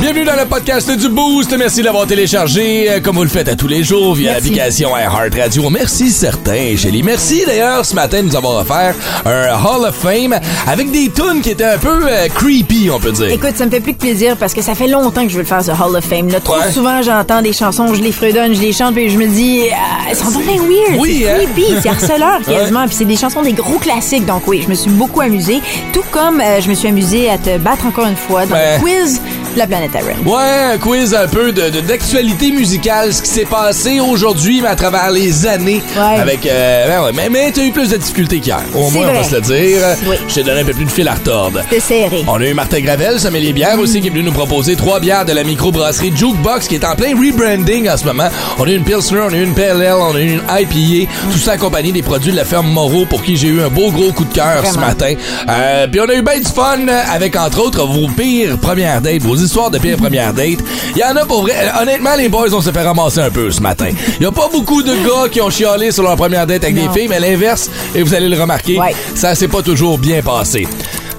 [0.00, 1.54] Bienvenue dans le podcast du Boost.
[1.58, 5.34] Merci d'avoir téléchargé, euh, comme vous le faites à tous les jours, via l'application iHeart
[5.34, 5.68] Radio.
[5.70, 7.02] Merci certains, Shelly.
[7.02, 8.94] Merci d'ailleurs ce matin de nous avoir offert
[9.24, 13.10] un Hall of Fame avec des tunes qui étaient un peu euh, creepy, on peut
[13.10, 13.30] dire.
[13.30, 15.42] Écoute, ça me fait plus que plaisir parce que ça fait longtemps que je veux
[15.42, 16.28] le faire, ce Hall of Fame.
[16.28, 16.70] Là, trop Ouais.
[16.72, 20.06] souvent, j'entends des chansons, je les fredonne, je les chante, puis je me dis, ah,
[20.10, 21.00] elles sont vraiment weird.
[21.00, 21.38] Oui, c'est hein?
[21.54, 22.86] creepy, c'est harceleur quasiment.
[22.86, 24.26] Puis c'est des chansons des gros classiques.
[24.26, 25.60] Donc oui, je me suis beaucoup amusée.
[25.92, 28.76] Tout comme euh, je me suis amusée à te battre encore une fois dans Ouais.
[28.76, 29.20] le quiz
[29.56, 30.16] la planète Aaron.
[30.24, 34.68] Ouais, un quiz un peu de de- d'actualité musicale, ce qui s'est passé aujourd'hui, mais
[34.68, 35.82] à travers les années.
[35.96, 36.20] Ouais.
[36.20, 38.60] Avec, euh, ben ouais, mais, mais t'as eu plus de difficultés qu'hier.
[38.74, 39.80] Au moins, on va se le dire.
[40.08, 40.16] Oui.
[40.28, 41.60] Je t'ai donné un peu plus de fil à retordre.
[41.68, 42.24] C'était serré.
[42.28, 45.24] On a eu Martin Gravel, sommelier bière aussi, qui est venu nous proposer trois bières
[45.24, 48.28] de la microbrasserie Jukebox, qui est en plein rebranding en ce moment.
[48.58, 51.10] On a eu une Pilsner, on a eu une Ale, on a eu une IPA,
[51.32, 53.90] tout ça accompagné des produits de la ferme Moreau, pour qui j'ai eu un beau
[53.90, 55.14] gros coup de cœur ce matin.
[55.48, 56.78] Euh, Puis on a eu bien du fun
[57.12, 60.58] avec, entre autres, vos pires premières dates, vos histoires de pires premières dates.
[60.94, 61.54] Il y en a pour vrai.
[61.80, 63.88] Honnêtement, les boys, on se fait ramasser un peu ce matin.
[64.18, 66.76] Il y a pas beaucoup de gars qui ont chialé sur leur première date avec
[66.76, 66.86] Non.
[66.92, 68.94] des filles, mais l'inverse, et vous allez le remarquer, Ouais.
[69.14, 70.66] ça s'est pas toujours bien passé.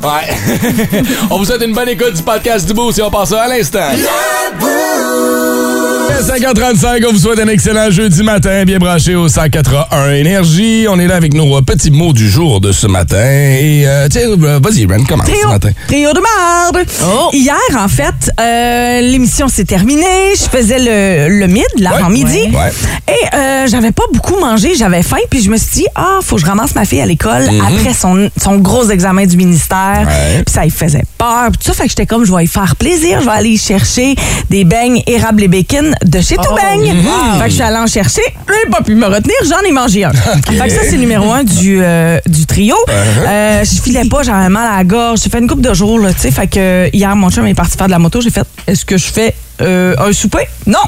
[0.03, 1.02] Ouais.
[1.31, 3.47] on vous souhaite une bonne écoute du podcast du Boost et on passe ça à
[3.47, 3.80] l'instant.
[6.22, 10.88] 5h35, on vous souhaite un excellent jeudi matin, bien branché au 181 Énergie.
[10.90, 13.24] On est là avec nos euh, petits mots du jour de ce matin.
[13.24, 15.70] Et euh, tiens, euh, vas-y, Ren, commence ce Trio, matin.
[15.88, 16.88] trio de marde.
[17.06, 17.30] Oh.
[17.34, 20.34] Hier, en fait, euh, l'émission s'est terminée.
[20.36, 22.50] Je faisais le, le mid, l'avant-midi.
[22.52, 22.72] Ouais.
[23.08, 24.74] Et euh, j'avais pas beaucoup mangé.
[24.76, 25.18] J'avais faim.
[25.30, 27.94] Puis je me suis dit, ah, faut que je ramasse ma fille à l'école après
[27.94, 30.02] son, son gros examen du ministère.
[30.02, 30.08] Mhm.
[30.08, 30.44] Ouais.
[30.46, 31.50] Puis ça lui faisait peur.
[31.52, 33.20] Puis tout ça, fait que j'étais comme, je vais y faire plaisir.
[33.22, 34.16] Je vais aller chercher
[34.50, 36.94] des beignes érable et bacon de chez Tout Beigne.
[37.38, 38.22] Fait que je suis allée en chercher.
[38.47, 39.36] J'ai pas pu me retenir.
[39.47, 40.11] J'en ai mangé un.
[40.47, 42.75] Fait que ça, c'est numéro un du, euh, du trio.
[42.90, 45.19] Euh, je filais pas, j'avais mal à la gorge.
[45.23, 46.31] J'ai fait une couple de jours, là, tu sais.
[46.31, 48.22] Fait que hier, mon chum est parti faire de la moto.
[48.22, 50.47] J'ai fait, est-ce que je fais euh, un souper?
[50.66, 50.79] Non!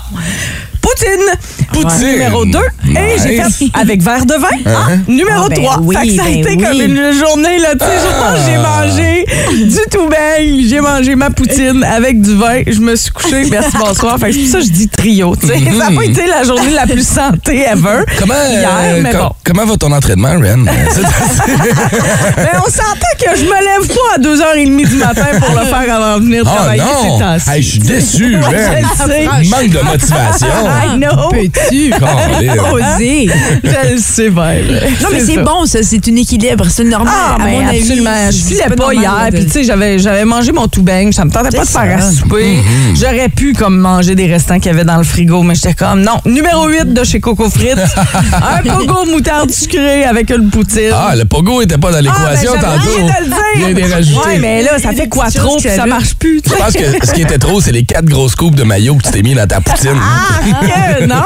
[0.89, 1.29] Poutine!
[1.71, 2.11] Poutine.
[2.11, 2.57] Numéro 2.
[2.89, 4.47] Et j'ai fait avec verre de vin.
[4.65, 5.77] Ah, numéro Ah, ben 3.
[5.81, 6.63] oui, fait que ça a ben été oui.
[6.63, 7.99] comme une journée, là, tu sais.
[7.99, 9.25] genre, J'ai mangé
[9.65, 13.71] du tout beigne, j'ai mangé ma poutine avec du vin, je me suis couchée, merci,
[13.77, 14.17] bonsoir.
[14.19, 15.53] Fait que c'est pour ça que je dis trio, tu sais.
[15.77, 18.03] Ça n'a pas été la journée la plus santé ever.
[18.17, 19.29] Comment, Hier, euh, mais com- bon.
[19.45, 20.57] comment va ton entraînement, Ren?
[20.65, 25.95] Mais on s'entend que je me lève pas à 2h30 du matin pour le faire
[25.95, 27.19] avant de venir oh travailler ces non!
[27.19, 27.49] temps-ci.
[27.49, 28.51] Hey, je suis déçu, Ren.
[28.51, 29.25] je le sais.
[29.49, 30.47] Manque de motivation.
[30.85, 31.29] I know.
[31.29, 32.63] Peux-tu Colin.
[32.73, 33.29] oser?
[33.63, 34.29] Je le sais.
[34.29, 35.79] Non, mais c'est bon, ça.
[35.83, 36.65] C'est un équilibre.
[36.69, 37.13] C'est normal.
[37.15, 37.79] Ah, à ben mon avis.
[37.79, 38.31] absolument.
[38.31, 39.27] Je filais pas, hier.
[39.33, 41.11] Puis, tu sais, j'avais, j'avais mangé mon tout beigne.
[41.11, 42.57] Ça me tentait pas de faire à souper.
[42.95, 46.01] J'aurais pu, comme, manger des restants qu'il y avait dans le frigo, mais j'étais comme,
[46.01, 46.19] non.
[46.25, 47.77] Numéro 8 de chez Coco Frites.
[48.33, 50.91] un pogo moutarde sucrée avec une poutine.
[50.93, 52.97] Ah, le pogo était pas dans l'équation Ah, ben, tantôt.
[52.97, 53.37] de le dire.
[53.57, 54.19] Il a été rajouté.
[54.27, 56.41] Ouais, mais là, ça fait quoi trop, puis ça marche plus.
[56.41, 58.95] tu Je pense que ce qui était trop, c'est les quatre grosses coupes de maillot
[58.95, 59.95] que tu t'es mis dans ta poutine.
[59.99, 61.23] Ah, que non!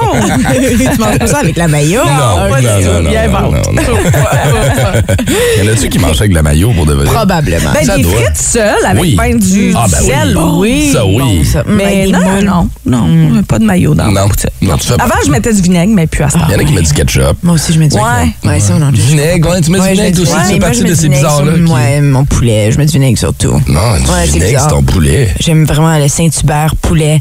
[0.93, 2.01] tu manges pas ça avec la maillot?
[2.03, 2.85] Non, pas du non, tout.
[2.85, 3.73] non, non, Bien non, vente.
[3.73, 3.81] non,
[5.63, 7.11] Y en a-tu qui mangent avec la maillot pour devenir?
[7.11, 7.71] Probablement.
[7.73, 8.11] Ben, Ça des doit.
[8.13, 10.91] frites seules avec du, Ah, sel, oui.
[10.91, 11.43] ça, oui.
[11.67, 14.27] Mais non, non, non, pas de maillot dans Non,
[14.61, 16.39] non, Avant, je mettais du vinaigre, mais plus à ça.
[16.47, 17.37] Il y en a qui mettent du ketchup.
[17.43, 18.01] Moi aussi, je mets du Ouais.
[18.45, 18.91] Ouais, ça, on en.
[18.91, 21.21] Vinaigre, ouais, tu mets du vinaigre aussi, ouais, tu fais moi, partie de ces vinaigre
[21.21, 21.73] bizarres-là.
[21.73, 22.71] Ouais, mon poulet.
[22.71, 23.53] Je mets du vinaigre surtout.
[23.67, 25.29] Non, du c'est vinaigre, c'est ton poulet.
[25.39, 27.19] J'aime vraiment le Saint-Hubert poulet.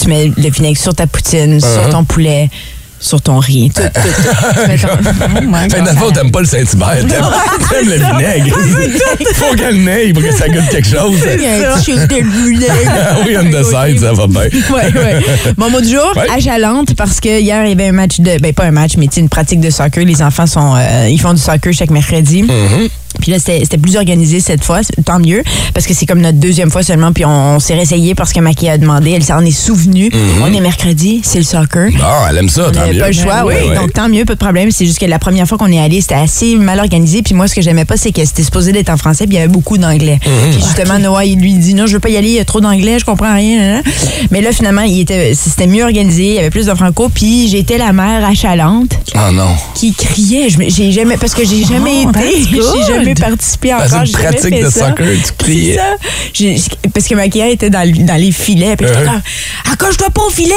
[0.00, 1.82] Tu mets le vinaigre sur ta poutine, Uh-huh.
[1.82, 2.48] sur ton poulet,
[3.00, 3.70] sur ton riz.
[3.74, 4.12] Tout, tout, tout.
[6.12, 6.96] T'aimes pas le Saint-Hubert,
[7.70, 8.56] t'aimes le vinaigre.
[9.34, 11.18] Faut qu'elle n'aille pour que ça goûte quelque chose.
[11.34, 13.22] Il y a un petit de vinaigre.
[13.26, 14.42] Oui, on the side, ça va bien.
[14.42, 15.20] Ouais, ouais.
[15.56, 16.26] Mon mot du jour, Ouais.
[16.34, 18.38] à Jalante, parce que hier, il y avait un match de.
[18.40, 20.04] Ben, pas un match, mais une pratique de soccer.
[20.04, 20.74] Les enfants sont.
[20.76, 22.42] euh, ils font du soccer chaque mercredi.
[22.42, 22.88] Mm-hmm.
[23.20, 25.42] Puis là, c'était plus organisé cette fois, tant mieux,
[25.74, 28.40] parce que c'est comme notre deuxième fois seulement, puis on, on s'est réessayé parce que
[28.40, 30.10] Maki a demandé, elle s'en est souvenue.
[30.42, 31.90] On est mercredi, c'est le soccer.
[32.02, 32.98] Ah, elle aime ça, On tant mieux.
[32.98, 33.54] pas le choix, oui.
[33.74, 34.70] Donc, tant mieux, pas de problème.
[34.70, 37.22] C'est juste que la première fois qu'on est allé, c'était assez mal organisé.
[37.22, 39.38] Puis moi, ce que j'aimais pas, c'est que c'était supposé d'être en français, puis il
[39.38, 40.18] y avait beaucoup d'anglais.
[40.24, 40.50] Mhm.
[40.52, 42.44] Puis justement, Noah, il lui dit non, je veux pas y aller, il y a
[42.44, 43.82] trop d'anglais, je comprends rien.
[44.30, 47.08] Mais là, finalement, il était, c'était mieux organisé, il y avait plus de franco.
[47.12, 49.48] Puis j'étais la mère achalante Ah non.
[49.74, 50.48] qui criait.
[50.68, 53.88] J'ai jamais, parce que j'ai jamais Oh, été, j'ai jamais participé encore.
[53.88, 54.88] Dans une pratique fait de ça.
[54.88, 55.80] soccer, tu criais.
[56.94, 58.76] Parce que ma cliente était dans, le- dans les filets.
[58.76, 59.20] Puis j'étais comme,
[59.72, 60.54] accroche-toi pas au filet,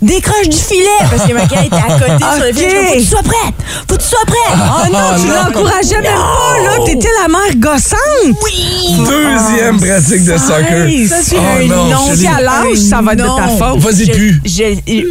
[0.00, 0.86] décroche du filet.
[1.10, 2.86] Parce que Maquia était à côté sur le filet.
[2.86, 3.54] Faut que tu sois prête,
[3.88, 4.58] faut que tu sois prête.
[4.58, 6.84] Oh non, tu l'encourageais même pas, là.
[6.86, 8.36] T'étais la mère gossante.
[8.44, 8.96] Oui.
[8.98, 10.86] Deuxième pratique de soccer.
[11.08, 12.06] Ça, c'est Oh un non, non.
[12.06, 12.18] Chélie.
[12.18, 13.78] Si à l'âge, ça va être de ta faute.
[13.80, 14.40] Vas-y plus.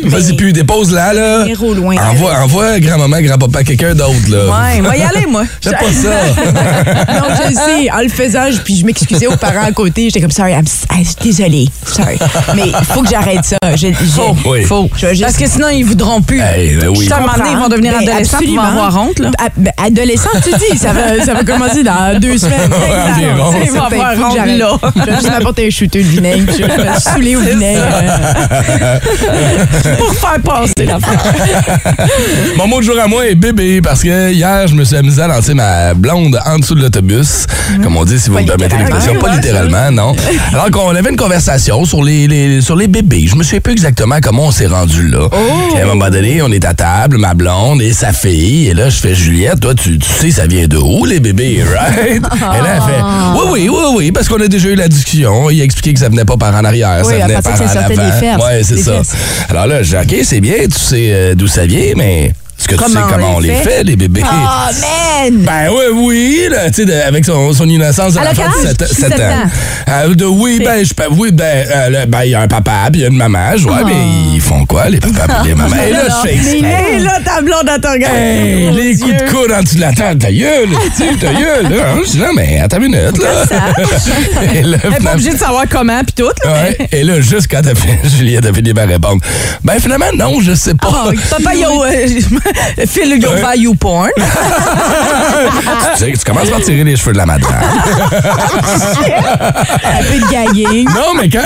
[0.05, 1.45] Vas-y plus, dépose-la, là.
[1.47, 1.95] Héros loin.
[1.97, 4.45] Envoie, envoie grand-maman, grand-papa, quelqu'un d'autre, là.
[4.45, 5.43] Ouais, va y aller, moi.
[5.61, 6.09] Fais pas ça.
[6.85, 7.91] Non, je le sais.
[7.91, 10.05] En le faisant, je- puis je m'excusais aux parents à côté.
[10.05, 11.67] J'étais comme, sorry, I'm, I'm désolée.
[11.85, 12.17] Sorry.
[12.55, 13.57] Mais il faut que j'arrête ça.
[13.75, 14.35] Je, je- Faux.
[14.45, 14.63] Oui.
[14.63, 14.89] Faux.
[14.95, 16.39] Je vais juste- Parce que sinon, ils voudront plus.
[16.41, 17.09] Hey, ben oui.
[17.11, 19.31] À un moment donné, ils vont devenir Ben, adolescents, ils vont avoir honte, là.
[19.39, 22.69] Ah, ben, adolescent, tu dis, ça va, ça va commencer dans deux semaines.
[22.71, 23.51] environ.
[23.53, 24.57] C'est Ils vont avoir honte, j'arrête.
[24.57, 24.77] là.
[24.95, 27.81] Je vais juste m'apporter un shooter de vinaigre, je vais me saouler au vinaigre.
[29.97, 31.23] Pour faire passer l'affaire.
[32.57, 35.21] Mon mot de jour à moi est bébé parce que hier, je me suis amusé
[35.21, 37.45] à lancer ma blonde en dessous de l'autobus.
[37.83, 39.15] Comme on dit, si vous Pas me permettez l'expression.
[39.19, 40.15] Pas littéralement, non.
[40.53, 43.25] Alors qu'on avait une conversation sur les, les- sur les bébés.
[43.27, 45.27] Je me souviens plus exactement comment on s'est rendu là.
[45.31, 45.75] Oh!
[45.75, 48.67] Et à un moment donné, on est à table, ma blonde et sa fille.
[48.67, 51.63] Et là, je fais Juliette, toi, tu, tu sais, ça vient de où, les bébés,
[51.63, 52.17] right?
[52.17, 52.19] Et
[52.63, 53.01] là, elle fait
[53.35, 55.49] Oui, oui, oui, oui, parce qu'on a déjà eu la discussion.
[55.49, 57.87] Il a expliqué que ça venait pas par en arrière, Oui, ça venait par en
[57.89, 58.45] des avant.
[58.45, 58.97] Ouais, c'est ça.
[58.97, 59.13] fesses.
[59.49, 62.67] Alors là, j'ai dit, OK, c'est bien, tu sais euh, d'où ça vient, mais est-ce
[62.67, 63.63] que tu sais Comment on comment les fait?
[63.63, 64.21] fait, les bébés?
[64.23, 65.45] Oh, man!
[65.45, 68.61] Ben oui, oui, là, tu sais, avec son, son innocence de Elle a l'enfant quel
[68.63, 68.87] de âge?
[68.89, 69.49] 7, Sept ans.
[69.89, 72.89] Euh, de oui, ben, je peux, oui, ben, euh, ben, il y a un papa,
[72.91, 73.95] puis il y a une maman, je vois, mais
[74.35, 75.75] ils font quoi, les papas et les mamans?
[75.87, 76.61] Et là, je fais exprès.
[76.61, 78.13] Mais là, ta blonde à ton gars.
[78.13, 81.33] Hey, les coups de coude en dessous de la table, ta gueule, tu sais, ta
[81.33, 81.95] gueule, là.
[82.05, 83.45] Je dis, non, mais attends une minute, là.
[84.53, 86.29] Et Elle n'est pas obligée de savoir comment puis tout.
[86.45, 86.53] là.
[86.53, 87.61] Ouais, et là, juste quand
[88.17, 89.21] Juliette a fini par répondre,
[89.63, 91.07] ben, finalement, non, je sais pas.
[91.07, 91.83] Ah, Papa, yo,
[92.79, 93.41] euh, Phil, yo, Ouais.
[93.41, 94.09] value porn.
[94.17, 94.21] tu
[95.97, 97.49] sais, tu commences par tirer les cheveux de la madame.
[98.71, 100.85] Un peu de gagging.
[100.89, 101.39] Non, mais quand.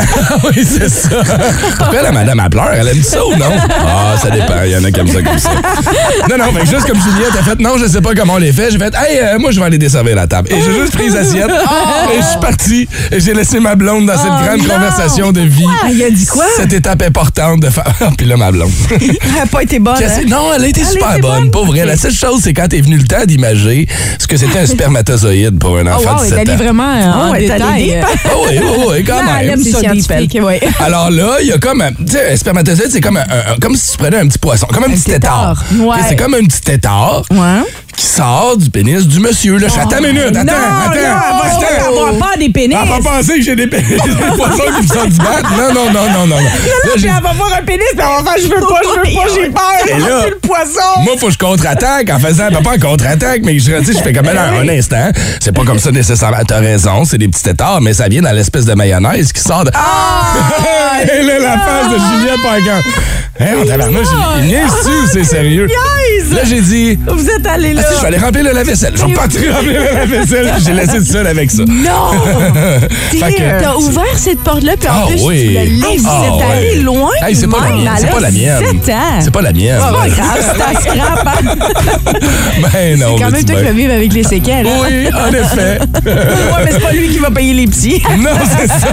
[0.46, 1.10] oui, c'est ça.
[1.78, 2.70] Pourquoi la madame, elle pleure?
[2.74, 3.52] Elle aime ça ou non?
[3.70, 4.64] Ah, ça dépend.
[4.66, 5.50] Il y en a qui aiment ça comme ça.
[6.30, 8.52] Non, non, mais juste comme Juliette a fait, non, je sais pas comment on les
[8.52, 8.72] fait.
[8.72, 10.50] J'ai fait, hey, euh, moi, je vais aller desservir la table.
[10.52, 11.52] Et j'ai juste pris les assiettes.
[12.14, 12.88] Et je suis parti.
[13.12, 14.74] Et j'ai laissé ma blonde dans cette grande non!
[14.74, 15.66] conversation de vie.
[15.84, 16.46] Ah, il a dit quoi?
[16.58, 17.84] Cette étape importante de faire.
[18.18, 18.72] Puis là, ma blonde.
[19.00, 19.96] Elle n'a pas été bonne.
[19.96, 20.22] Hein?
[20.28, 21.52] Non, elle a été Elle super bonne, bonne?
[21.52, 21.86] pas vrai.
[21.86, 23.88] La seule chose, c'est quand est venu le temps d'imager
[24.20, 26.52] ce que c'était un spermatozoïde pour un Oh, enfant wow, de elle 7 est allée
[26.52, 26.56] ans.
[26.58, 28.02] vraiment euh, en Oh, allée détail.
[28.04, 28.08] Ah
[28.50, 29.60] oui, oui, oui, quand Non, elle même.
[30.80, 33.54] Alors là, il y a comme un, tu sais, un spermatozoïde, c'est comme un, un-
[33.54, 35.64] un- comme si tu prenais un petit poisson, comme un, petit tétard.
[35.70, 35.86] tétard.
[35.88, 35.98] Ouais.
[36.00, 37.62] Et C'est comme un petit tétard Ouais.
[37.96, 39.58] Qui sort du pénis du monsieur.
[39.58, 41.90] Là, fais, attends une minute, attends, non, attends, non, elle va attends.
[41.92, 42.78] avoir peur des pénis.
[42.82, 45.42] Elle va pas penser que j'ai des, pénis- des poissons qui me sortent du bat.
[45.58, 46.28] Non, non, non, non, non.
[46.28, 46.36] non.
[46.38, 46.50] Là,
[46.94, 49.10] Puis j'ai- elle va voir un pénis, puis elle va faire je veux pas, je
[49.10, 49.98] veux pas, j'ai peur.
[49.98, 51.02] Et là- le poisson.
[51.04, 54.28] Moi, faut que je contre-attaque en faisant, pas en contre-attaque, mais je, je fais comme
[54.28, 55.10] un, un instant.
[55.40, 56.44] C'est pas comme ça nécessairement.
[56.48, 59.64] T'as raison, c'est des petits tétards, mais ça vient dans l'espèce de mayonnaise qui sort
[59.64, 59.72] de.
[59.74, 61.00] Ah!
[61.14, 62.90] Et là, la face de Juliette Parker.
[63.38, 64.08] Hein, on tabarnouche,
[64.40, 65.68] il niaise-tu c'est sérieux?
[66.32, 66.98] Là, j'ai dit.
[67.08, 67.82] Vous êtes allés là.
[67.90, 68.94] Si, je vais aller remplir le lave-vaisselle.
[68.96, 71.64] Je vais partir remplir le lave-vaisselle, j'ai laissé tout seul avec ça.
[71.68, 72.12] Non!
[73.62, 75.48] T'as ouvert cette porte-là, puis en Ah plus, oui.
[75.48, 76.06] tu l'as laissé.
[76.08, 76.44] Ah, ouais.
[76.58, 77.10] allés loin.
[77.22, 77.90] Hey, c'est pas la mienne.
[77.98, 78.64] C'est pas la mienne.
[79.22, 79.80] C'est pas la mienne.
[79.80, 81.28] C'est pas grave, c'est un scrap.
[81.28, 81.56] hein.
[82.74, 84.68] Ben non, C'est quand mais même toi qui vas vivre avec les séquelles.
[84.68, 84.82] hein?
[84.82, 85.80] Oui, en effet.
[86.06, 88.02] Ouais, mais c'est pas lui qui va payer les petits.
[88.18, 88.88] non, c'est ça.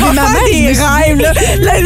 [0.00, 1.20] Va maman, des rêves.
[1.20, 1.32] Là.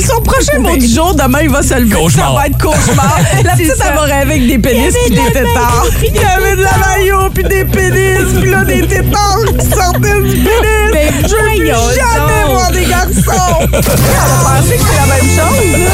[0.00, 1.94] Son prochain mot du jour, demain, il va se lever.
[2.10, 3.18] Ça va être cauchemar.
[3.44, 3.84] La petite, ça.
[3.90, 5.86] elle va rêver avec des pénis puis des tétards.
[6.02, 10.20] Il y avait de la maillot puis des pénis puis là, des tétards qui sortaient
[10.20, 10.90] du pénis.
[10.92, 13.58] Mais Je veux plus jamais voir des garçons.
[13.72, 15.78] Elle va penser que c'est la même chose.
[15.78, 15.90] là.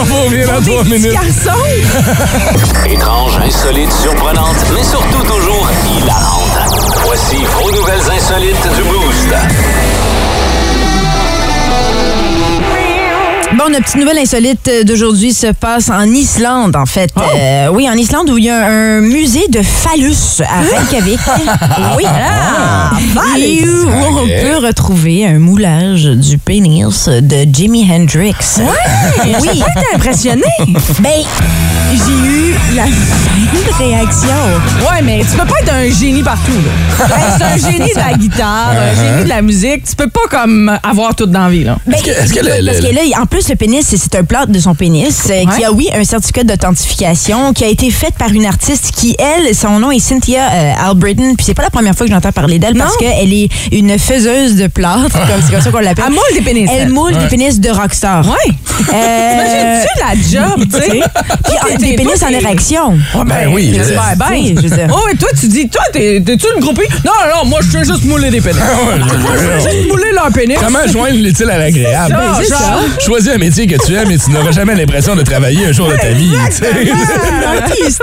[0.00, 1.12] On va revenir dans trois minutes.
[1.12, 2.86] garçons.
[2.86, 6.58] Étrange, insolite, surprenante, mais surtout toujours hilarante.
[7.04, 10.09] Voici vos nouvelles insolites du Boost.
[13.62, 17.10] Bon, notre petite nouvelle insolite d'aujourd'hui se passe en Islande, en fait.
[17.36, 21.20] Euh, oui, en Islande, où il y a un musée de phallus à Reykjavik.
[21.98, 22.04] oui.
[23.38, 28.34] Et où on peut retrouver un moulage du pénis de Jimi Hendrix.
[28.58, 29.62] oui.
[29.74, 30.42] T'es impressionné?
[31.00, 31.10] Ben,
[31.92, 32.94] j'ai eu la même
[33.78, 34.28] réaction.
[34.90, 36.52] Ouais, mais tu peux pas être un génie partout.
[36.52, 37.04] là.
[37.16, 39.84] Hey, c'est un génie de la guitare, un génie de la musique.
[39.84, 41.64] Tu peux pas comme avoir tout dans la vie.
[41.64, 41.76] Là.
[41.86, 44.14] Ben, Est-ce que- est-ce que le- parce le- que là, en plus, ce pénis, c'est-
[44.14, 47.90] un plâtre de son pénis euh, qui a, oui, un certificat d'authentification qui a été
[47.90, 51.34] fait par une artiste qui, elle, son nom est Cynthia euh, Albritton.
[51.36, 54.54] Puis c'est pas la première fois que j'entends parler d'elle parce qu'elle est une faiseuse
[54.56, 56.04] de plâtre, comme c'est comme ça qu'on l'appelle.
[56.06, 56.88] Elle moule des pénis, Elle elle.
[56.90, 58.24] moule des pénis de rockstar.
[58.26, 58.52] Ouais.
[58.94, 60.88] Euh, Imagine-tu la job, tu sais?
[60.90, 61.00] puis,
[61.60, 62.98] ah, Toi, des pénis en érection.
[63.26, 64.28] Ben oui, J'espère bien.
[64.44, 64.88] sais, je veux dire.
[64.92, 66.82] Oh, et toi, tu dis, toi, t'es- t'es-tu une groupie?
[67.04, 68.60] Non, non, non, moi, je fais juste mouler des pénis.
[68.60, 70.56] Je fais juste mouler leur pénis.
[70.60, 72.16] Comment joindre l'utile à l'agréable?
[72.18, 73.00] Ben.
[73.04, 75.88] Choisis un métier que tu aimes et tu n'auras jamais l'impression de travailler un jour
[75.88, 76.32] de ta vie.
[76.36, 78.02] artiste.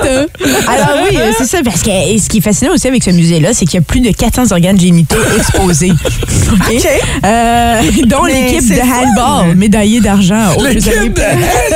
[0.68, 3.12] Alors oui, euh, c'est ça, parce que et ce qui est fascinant aussi avec ce
[3.12, 5.92] musée-là, c'est qu'il y a plus de 400 organes génitaux exposés.
[6.52, 6.88] OK?
[7.26, 10.56] Euh, dont Mais l'équipe c'est de handball, médaillée d'argent.
[10.58, 11.24] aux Jeux L'équipe de olympiques.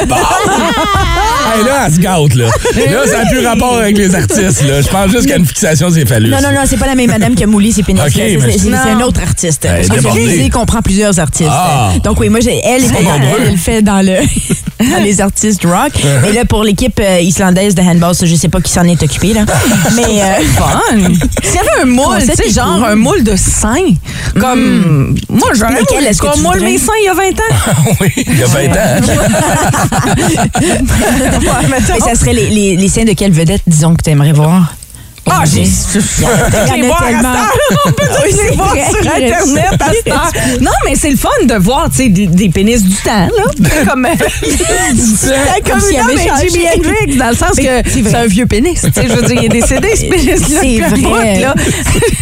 [0.01, 0.17] handball!
[1.55, 2.45] hey, là, elle se gâte, là.
[2.45, 4.81] Là, ça n'a plus rapport avec les artistes, là.
[4.81, 6.29] Je pense juste qu'il y a une fixation, c'est phallus.
[6.29, 8.01] Non, non, non, c'est pas la même madame qui a moulé ses pénis.
[8.01, 9.67] OK, C'est- mais c'est c'est- c'est un autre artiste.
[9.67, 11.49] Parce que le musée comprend plusieurs artistes.
[11.51, 11.91] Ah.
[12.03, 13.50] Donc oui, moi, j'ai- elle, nombreux.
[13.51, 14.17] Elle fait dans, le,
[14.91, 15.91] dans les artistes rock.
[16.29, 19.01] Et là, pour l'équipe euh, islandaise de handball, ça, je sais pas qui s'en est
[19.03, 19.45] occupé, là.
[19.95, 20.97] Mais euh, fun.
[21.43, 22.79] S'il y avait un moule, tu Concept sais, est genre Mm.
[22.81, 22.89] cool.
[22.91, 23.93] un moule de sein,
[24.39, 25.15] comme.
[25.29, 26.71] Moi, j'aurais Lesquels moulé, est-ce que qu'on tu moule voudrais?
[26.71, 27.95] mes seins il y a 20 ans.
[28.01, 29.01] oui, il y a 20 ans.
[31.69, 34.73] mais ça serait les, les, les seins de quelle vedette, disons, que tu aimerais voir?
[35.29, 35.61] Ah, j'ai.
[35.61, 36.97] Il y en les a tellement.
[36.99, 37.81] cette heure.
[37.85, 40.31] On peut tous les voir sur Internet à cette heure.
[40.61, 43.43] Non, mais c'est le fun de voir, tu sais, des, des pénis du temps, là.
[43.87, 44.07] Comme,
[45.65, 46.49] comme, s'il non, avait.
[46.49, 48.81] Jimi Hendrix, dans le sens Mais que c'est un vieux pénis.
[48.81, 50.35] Tu sais, je veux dire, il est décédé, ce pénis-là.
[50.49, 51.45] C'est vrai.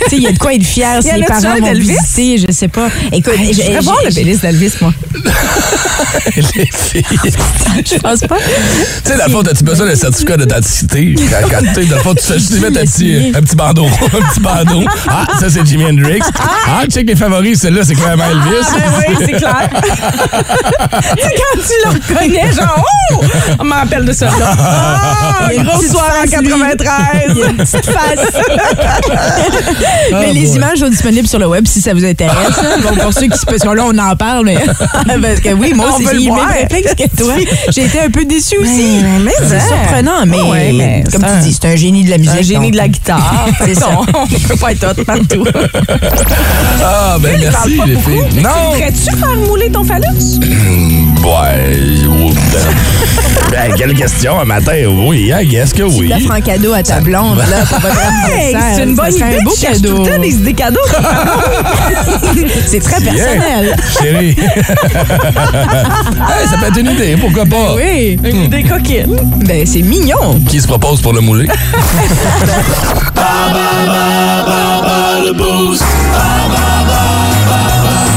[0.04, 1.60] Tu sais, il y a de quoi être fier Y si en les a-tu parents
[1.60, 1.90] d'Elvis?
[1.98, 2.90] visiter, je sais pas.
[3.12, 4.94] Écoute, Je je- voir le pénis d'Elvis, moi.
[6.36, 7.04] les filles.
[7.86, 8.38] Je pense pas.
[8.38, 11.16] Tu sais, le fond, t'as-tu besoin d'un certificat d'authenticité?
[11.50, 13.86] Quand, tu sais, tu fais juste mettre petit, un petit bandeau.
[14.20, 14.84] Un petit bandeau.
[15.08, 16.20] Ah, ça, c'est Jimi Hendrix.
[16.68, 17.60] Ah, check les favoris.
[17.60, 18.66] Celle-là, c'est clairement Elvis.
[18.72, 19.70] Ah, oui, c'est clair.
[20.90, 23.22] quand tu le reconnais, genre, oh!
[23.60, 24.56] On me rappelle de ça, là.
[24.60, 26.50] Ah, grosse soirée en face, lui.
[26.50, 26.96] 93.
[27.30, 28.20] Il y a une petite face.
[30.12, 32.58] mais les images sont disponibles sur le web si ça vous intéresse.
[32.62, 32.78] là.
[32.82, 34.58] Bon, pour ceux qui se parce que là, on en parle, mais
[35.22, 36.48] parce que oui, moi j'ai le eu le même voir.
[36.50, 37.34] réflexe que toi.
[37.72, 39.02] J'ai été un peu déçue aussi.
[39.24, 39.68] mais- c'est ça.
[39.68, 42.40] surprenant, mais, comme c'est tu dis, c'est un génie de la musique.
[42.40, 42.72] Un génie donc.
[42.74, 43.46] de la guitare.
[43.66, 43.90] C'est ça.
[43.92, 45.46] On peut pas être hot partout.
[46.84, 48.10] Ah, ben Parle merci, les beaucoup.
[48.10, 48.42] filles.
[48.42, 48.50] Non!
[48.72, 50.40] Voudrais-tu faire mouler ton phallus?
[51.22, 52.06] Ouais.
[52.08, 52.34] ou-
[53.52, 54.74] Ben, ben, quelle question un matin?
[55.06, 56.08] Oui, est-ce que oui?
[56.08, 57.96] L'offre en cadeau à ta blonde, là, pour votre
[58.30, 58.76] Hey, anniversaire.
[58.76, 59.24] c'est une bonne idée.
[59.24, 59.96] un beau tu cadeau.
[59.98, 60.80] tout le temps des cadeaux.
[62.68, 63.76] C'est très personnel.
[64.02, 64.36] Chérie.
[64.40, 67.74] Hey, ça peut être une idée, pourquoi pas?
[67.76, 68.18] Oui.
[68.24, 69.18] Une idée coquine.
[69.46, 70.40] Ben, c'est mignon.
[70.48, 71.48] Qui se propose pour le mouler?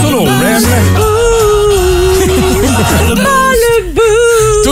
[0.01, 0.63] Solo Ren.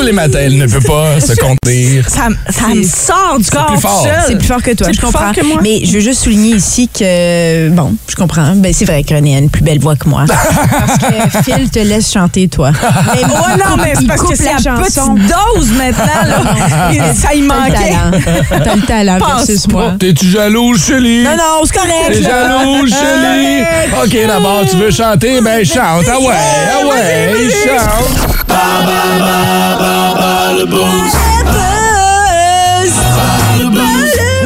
[0.00, 2.08] Tous les matins, elle ne peut pas se contenir.
[2.08, 4.06] Ça, ça me sort du corps plus fort.
[4.26, 5.24] C'est plus fort que toi, C'est je plus comprends.
[5.26, 5.58] fort que moi.
[5.62, 8.54] Mais je veux juste souligner ici que, bon, je comprends.
[8.56, 10.24] Ben, c'est vrai que René a une plus belle voix que moi.
[10.26, 12.70] Parce que Phil te laisse chanter, toi.
[12.72, 16.26] Mais Oh non, mais c'est parce que c'est la petite dose maintenant.
[16.26, 16.92] Là.
[16.92, 17.72] Et ça y T'as le manquait.
[17.72, 18.64] talent.
[18.64, 19.94] T'as le talent Pense versus moi.
[19.98, 21.24] T'es-tu jaloux, Chélie?
[21.24, 21.92] Non, non, c'est correct.
[22.12, 22.48] T'es là.
[22.48, 23.62] jaloux, Chélie?
[24.02, 25.40] OK, d'abord, tu veux chanter?
[25.42, 26.06] Ben, chante.
[26.10, 26.26] Ah ouais,
[26.72, 28.46] ah ouais, chante.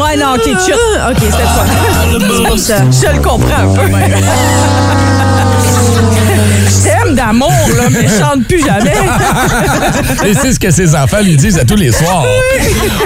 [0.01, 0.49] Ouais, non, OK.
[1.11, 1.65] OK, c'était ça.
[2.91, 3.83] Je le comprends un peu.
[7.15, 8.93] D'amour, là, mais je chante plus jamais.
[10.27, 12.25] Et c'est ce que ses enfants lui disent à tous les soirs.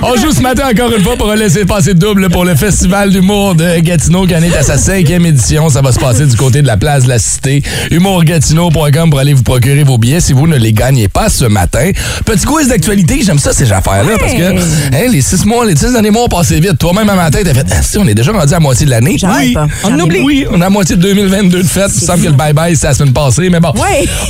[0.03, 3.55] On joue ce matin encore une fois pour laisser passer double pour le Festival d'humour
[3.55, 5.69] de Gatineau qui en est à sa cinquième édition.
[5.69, 7.63] Ça va se passer du côté de la place de la Cité.
[7.91, 11.91] Humourgatineau.com pour aller vous procurer vos billets si vous ne les gagnez pas ce matin.
[12.25, 15.93] Petit quiz d'actualité, j'aime ça ces affaires-là parce que hein, les six mois, les six
[15.93, 16.79] derniers mois ont passé vite.
[16.79, 19.17] Toi-même à matin, t'as fait, ah, si, on est déjà rendu à moitié de l'année.
[19.23, 19.67] Oui, pas.
[19.85, 20.21] on oublie.
[20.21, 21.91] Oui, on est à moitié de 2022 de fête.
[21.95, 23.73] Il semble que le bye-bye, c'est la semaine passée, mais bon.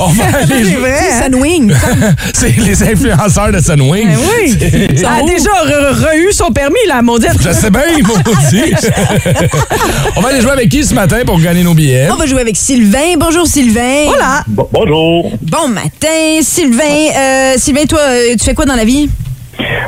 [0.01, 0.81] On va aller C'est jouer.
[0.81, 0.99] vrai.
[1.11, 1.73] C'est Sunwing.
[2.35, 4.09] C'est les influenceurs de Sunwing.
[4.09, 4.97] Ben oui.
[4.99, 7.31] Ça a déjà re- re- eu son permis, la maudite.
[7.41, 8.75] Je sais bien, maudit.
[10.17, 12.09] On va aller jouer avec qui ce matin pour gagner nos billets?
[12.11, 13.15] On va jouer avec Sylvain.
[13.19, 14.05] Bonjour, Sylvain.
[14.07, 14.43] Voilà.
[14.47, 15.33] Bon- bonjour.
[15.43, 16.83] Bon matin, Sylvain.
[17.17, 19.09] Euh, Sylvain, toi, euh, tu fais quoi dans la vie?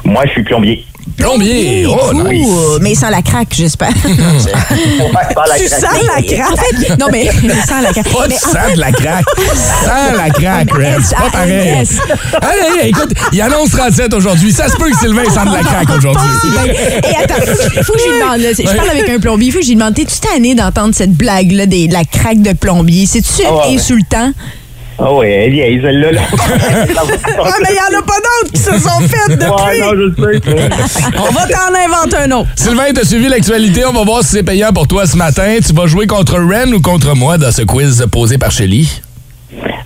[0.05, 0.85] Moi, je suis plombier.
[1.21, 1.87] Plombier.
[1.87, 2.47] Oh, nice.
[2.49, 3.91] Ouh, mais sans la craque, j'espère.
[4.03, 5.69] Tu craque.
[5.69, 5.83] sens
[6.17, 6.99] la craque.
[6.99, 7.27] non, mais
[7.69, 8.11] sans la craque.
[8.13, 9.25] Pas de sang de la craque.
[9.85, 11.03] Sans la craque, Red.
[11.05, 11.69] C'est pas pareil.
[12.43, 14.53] Hey, écoute, il annonce 37 aujourd'hui.
[14.53, 16.29] Ça se peut que Sylvain sente de la craque aujourd'hui.
[17.05, 18.41] Et attends, faut, faut que je lui demande.
[18.41, 19.49] là, Je parle avec un plombier.
[19.49, 19.95] Il faut que je lui demande.
[19.95, 23.07] T'es-tu tanné d'entendre cette blague-là de la craque de plombier?
[23.07, 24.33] C'est-tu Ah insultant?
[25.03, 26.13] Ah ouais, elle est vieille, celle-là.
[26.13, 26.21] Là.
[27.43, 29.49] Ah, mais il n'y en a pas d'autres qui se sont faites depuis.
[29.49, 30.41] Ouais, non, je sais.
[31.19, 32.49] On va t'en inventer un autre.
[32.55, 33.85] Sylvain, t'as suivi l'actualité.
[33.87, 35.57] On va voir si c'est payant pour toi ce matin.
[35.67, 39.01] Tu vas jouer contre Ren ou contre moi dans ce quiz posé par Shelly?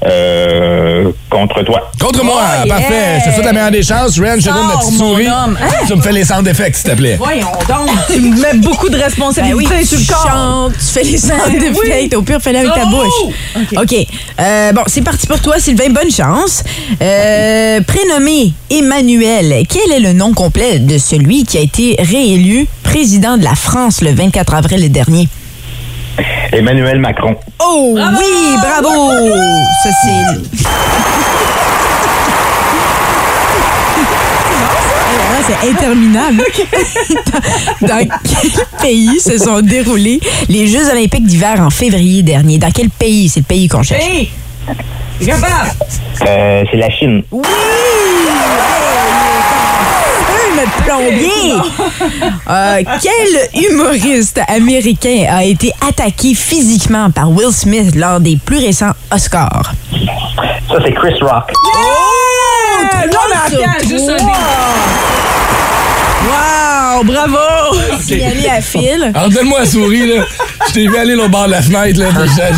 [0.07, 1.91] Euh, contre toi.
[1.99, 2.75] Contre moi, Oh, yeah.
[2.77, 3.19] parfait.
[3.25, 4.19] Te souhaite la meilleure des chances.
[4.19, 5.27] Ren, je te donne ma petite souris.
[5.27, 5.55] Hein?
[5.87, 7.17] Tu me fais les sound effects, s'il te plaît.
[7.17, 7.89] Voyons donc.
[8.13, 10.29] Tu me mets beaucoup de Ben responsabilités oui, sur le corps.
[10.31, 11.89] chantes, tu fais les sound Ben oui.
[11.89, 12.15] effects.
[12.17, 13.33] Au pire, fais-le avec ta bouche.
[13.79, 14.07] OK.
[14.41, 15.89] Euh, bon, c'est parti pour toi, Sylvain.
[15.91, 16.63] Bonne chance.
[17.01, 23.39] Euh, prénommé Emmanuel, quel est le nom complet de celui qui a été réélu président
[23.39, 25.29] de la France le 24 avril dernier?
[26.53, 27.37] Emmanuel Macron.
[27.61, 29.11] Oh oui, bravo!
[29.83, 30.61] Ça, c'est...
[35.17, 36.43] Ah, C'est interminable.
[37.83, 42.59] dans, quel pays se sont déroulés les Jeux olympiques d'hiver en février dernier?
[42.59, 43.29] Dans quel pays?
[43.29, 44.03] C'est le pays qu'on cherche.
[44.03, 44.31] Hey!
[46.27, 47.23] Euh, c'est la Chine.
[47.31, 47.43] Oui!
[50.85, 51.55] Plombier!
[52.47, 58.93] Euh, quel humoriste américain a été attaqué physiquement par Will Smith lors des plus récents
[59.11, 59.73] Oscars?
[60.69, 61.53] Ça, c'est Chris Rock.
[61.75, 63.07] Yeah!
[63.07, 65.24] Non, mais sur attends, juste un trois.
[66.95, 67.05] Wow!
[67.05, 67.39] Bravo!
[68.01, 69.11] Signalé à fil.
[69.15, 70.25] Alors, donne-moi la souris, là.
[70.69, 72.09] Je t'ai vu aller au bord de la fenêtre, là.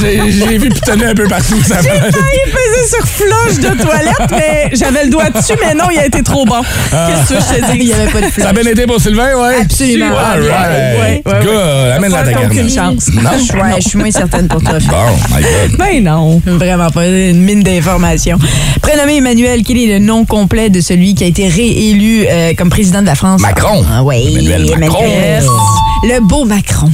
[0.00, 1.56] J'ai vu pitonner un peu partout.
[1.66, 5.98] J'ai failli peser sur flush de toilette, mais j'avais le doigt dessus, mais non, il
[5.98, 6.60] a été trop bon.
[6.90, 7.78] Qu'est-ce que je te dis?
[7.80, 9.60] Il n'y avait pas de Ça a bien été pour Sylvain, ouais?
[9.62, 10.06] Absolument.
[10.16, 10.50] All right.
[10.50, 11.44] Ouais, ouais, ouais.
[11.44, 11.92] Good.
[11.96, 12.52] Amène-la à ta T'as garde.
[12.52, 13.08] aucune chance.
[13.14, 13.30] Non?
[13.30, 14.78] Ouais, je suis moins certaine pour toi.
[14.80, 15.78] Bon, my God.
[15.78, 16.42] Ben non.
[16.46, 18.38] Vraiment pas une mine d'informations.
[18.82, 22.70] Prénommé Emmanuel, quel est le nom complet de celui qui a été réélu euh, comme
[22.70, 23.40] président de la France?
[23.40, 23.84] Macron.
[23.92, 25.95] Ah oui, Emmanuel Macron.
[26.06, 26.90] Le beau Macron.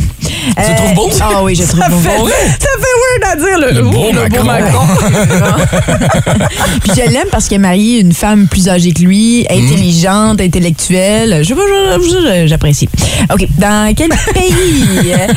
[0.56, 1.10] Tu le trouves beau?
[1.20, 1.98] Ah oui, je trouve Ça beau.
[1.98, 4.86] fait, ça fait weird à dire le, Le beau Macron.
[6.82, 11.38] Puis je l'aime parce qu'il a marié une femme plus âgée que lui, intelligente, intellectuelle.
[11.42, 12.88] Je sais pas, j'apprécie.
[13.32, 13.46] OK.
[13.58, 15.28] Dans quel pays euh,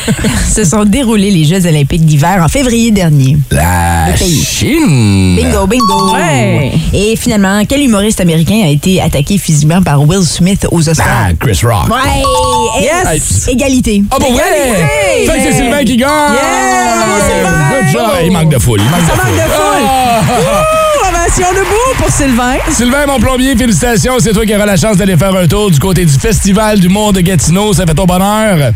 [0.53, 3.37] se sont déroulés les Jeux olympiques d'hiver en février dernier?
[3.51, 4.43] La Le pays.
[4.43, 5.35] Chine.
[5.35, 6.13] Bingo, bingo.
[6.13, 6.71] Ouais.
[6.93, 11.05] Et finalement, quel humoriste américain a été attaqué physiquement par Will Smith aux Oscars?
[11.07, 11.89] Ah, Chris Rock.
[11.89, 12.23] Ouais!
[12.81, 13.47] Yes!
[13.65, 14.03] Égalité.
[14.11, 15.25] Ah, bon, ouais!
[15.25, 16.09] Fait que c'est Sylvain qui gagne!
[16.09, 16.95] Yeah!
[16.97, 17.81] Bravo, Sylvain!
[17.81, 18.11] Good job!
[18.25, 18.79] Il manque de foule.
[18.79, 19.35] Il manque Ça de manque foule.
[19.37, 19.87] de foule.
[19.89, 21.09] Ah!
[21.09, 22.55] Ovation debout pour Sylvain.
[22.71, 24.13] Sylvain, mon plombier, félicitations.
[24.19, 26.89] C'est toi qui auras la chance d'aller faire un tour du côté du Festival du
[26.89, 27.73] Monde de Gatineau.
[27.73, 28.71] Ça fait ton bonheur?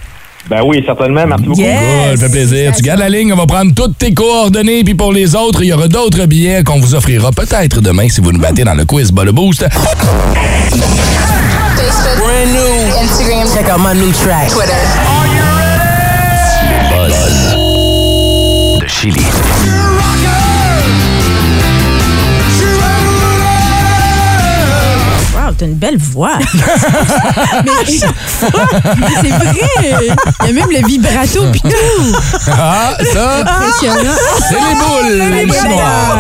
[0.50, 1.28] Ben oui, certainement.
[1.28, 1.62] Merci beaucoup.
[1.62, 2.72] Good, ça fait plaisir.
[2.76, 4.84] Tu gardes la ligne, on va prendre toutes tes coordonnées.
[4.84, 8.22] Puis pour les autres, il y aura d'autres billets qu'on vous offrira peut-être demain si
[8.22, 9.66] vous nous battez dans le quiz Bas le Boost.
[13.00, 13.54] Instagram.
[13.54, 14.52] Check out my new track.
[14.52, 14.76] Twitter.
[18.80, 19.79] de Chili.
[25.60, 26.38] T'as une belle voix.
[27.66, 29.56] Mais c'est vrai.
[30.42, 32.16] Il y a même le vibrato pis tout.
[32.52, 34.16] Ah, ça, Impressionnant.
[34.48, 35.32] c'est les boules.
[35.32, 36.18] Les les noires.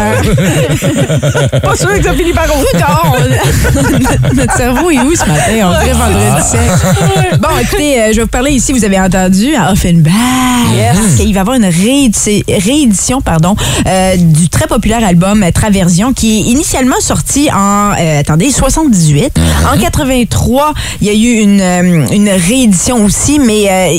[1.63, 2.65] Pas sûr que ça finit par rouge.
[3.75, 5.41] Notre- Notre cerveau est où ce matin?
[5.63, 7.39] On dirait vendredi sec.
[7.39, 10.11] Bon, écoutez, euh, je vais vous parler ici, vous avez entendu, à Offenbach.
[11.19, 13.55] Il va y avoir une réédi- réédition pardon,
[13.87, 19.28] euh, du très populaire album Traversion qui est initialement sorti en, euh, attendez, 78.
[19.71, 23.97] En 83, il y a eu une, euh, une réédition aussi, mais euh,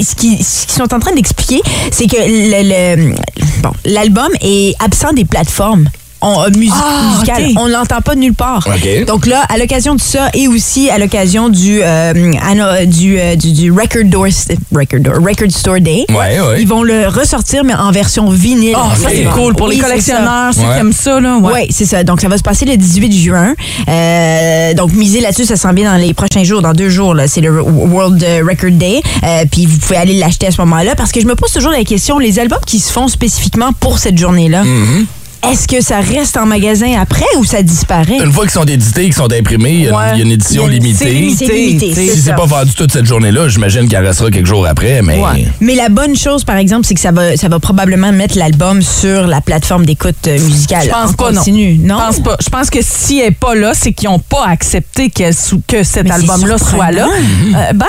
[0.00, 3.14] ce qu'ils sont en train d'expliquer, c'est que le- le-
[3.62, 5.88] bon, l'album est absent des plateformes.
[6.22, 7.44] On, euh, musique, Ah, musicales.
[7.50, 7.56] ok.
[7.58, 8.66] On l'entend pas nulle part.
[9.06, 12.12] Donc là, à l'occasion de ça et aussi à l'occasion du, euh,
[12.46, 14.26] anno- du, euh, du, du Record, Door,
[14.74, 16.60] Record, Door- Record Store Day, Ouais, ouais.
[16.60, 18.76] ils vont le ressortir, mais en version vinyle.
[18.76, 19.54] Oh, ça, c'est cool.
[19.54, 21.38] Pour les Oui, collectionneurs, ceux qui aiment ça, là.
[21.42, 22.04] oui, c'est ça.
[22.04, 23.54] Donc, ça va se passer le 18 juin.
[23.88, 27.14] Euh, donc, misez là-dessus, ça s'en vient dans les prochains jours, dans deux jours.
[27.14, 27.26] là.
[27.28, 29.02] C'est le World Record Day.
[29.24, 30.94] Euh, puis, vous pouvez aller l'acheter à ce moment-là.
[30.94, 33.98] Parce que je me pose toujours la question, les albums qui se font spécifiquement pour
[33.98, 35.04] cette journée-là, Mm-hmm.
[35.48, 38.18] Est-ce que ça reste en magasin après ou ça disparaît?
[38.22, 40.04] Une fois qu'ils sont édités, qu'ils sont imprimés, il y a, Ouais.
[40.14, 40.96] il y a une édition limitée.
[41.04, 41.46] c'est limité.
[41.46, 44.66] C'est limité, Si c'est pas vendu toute cette journée-là, j'imagine qu'il en restera quelques jours
[44.66, 45.18] après, mais.
[45.18, 45.46] Ouais.
[45.60, 48.82] Mais la bonne chose, par exemple, c'est que ça va, ça va probablement mettre l'album
[48.82, 50.84] sur la plateforme d'écoute euh, musicale.
[50.84, 51.38] Je pense en pas, non.
[51.38, 51.78] continu.
[51.78, 51.96] non?
[51.98, 52.36] Je pense pas.
[52.44, 55.34] Je pense que si elle n'est pas là, c'est qu'ils n'ont pas accepté qu'elle
[55.66, 57.06] que cet album-là soit là.
[57.08, 57.86] Euh, ben,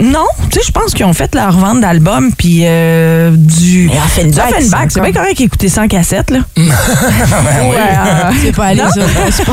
[0.00, 0.26] non.
[0.50, 3.86] Tu sais, je pense qu'ils ont fait leur vente d'album puis euh, du.
[3.86, 6.38] Et c'est bien correct d'écouter ça en cassette, là.
[7.68, 8.68] Ouais, euh, C'est pas.
[9.30, 9.52] C'est pas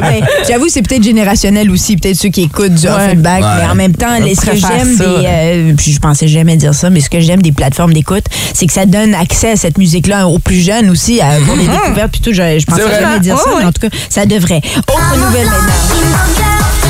[0.00, 1.96] ben, J'avoue, c'est peut-être générationnel aussi.
[1.96, 2.86] Peut-être ceux qui écoutent du.
[2.86, 3.14] Ouais.
[3.60, 5.04] Mais en même temps, les- ce que j'aime ça.
[5.04, 5.26] des.
[5.26, 8.66] euh, puis je pensais jamais dire ça, mais ce que j'aime des plateformes d'écoute, c'est
[8.66, 12.10] que ça donne accès à cette musique-là aux plus jeunes aussi, à avoir des découvertes.
[12.12, 14.60] Puis tout, je, je pensais jamais dire ça, Oh, mais en tout cas, ça devrait.
[14.88, 16.82] Autre nouvelle maintenant.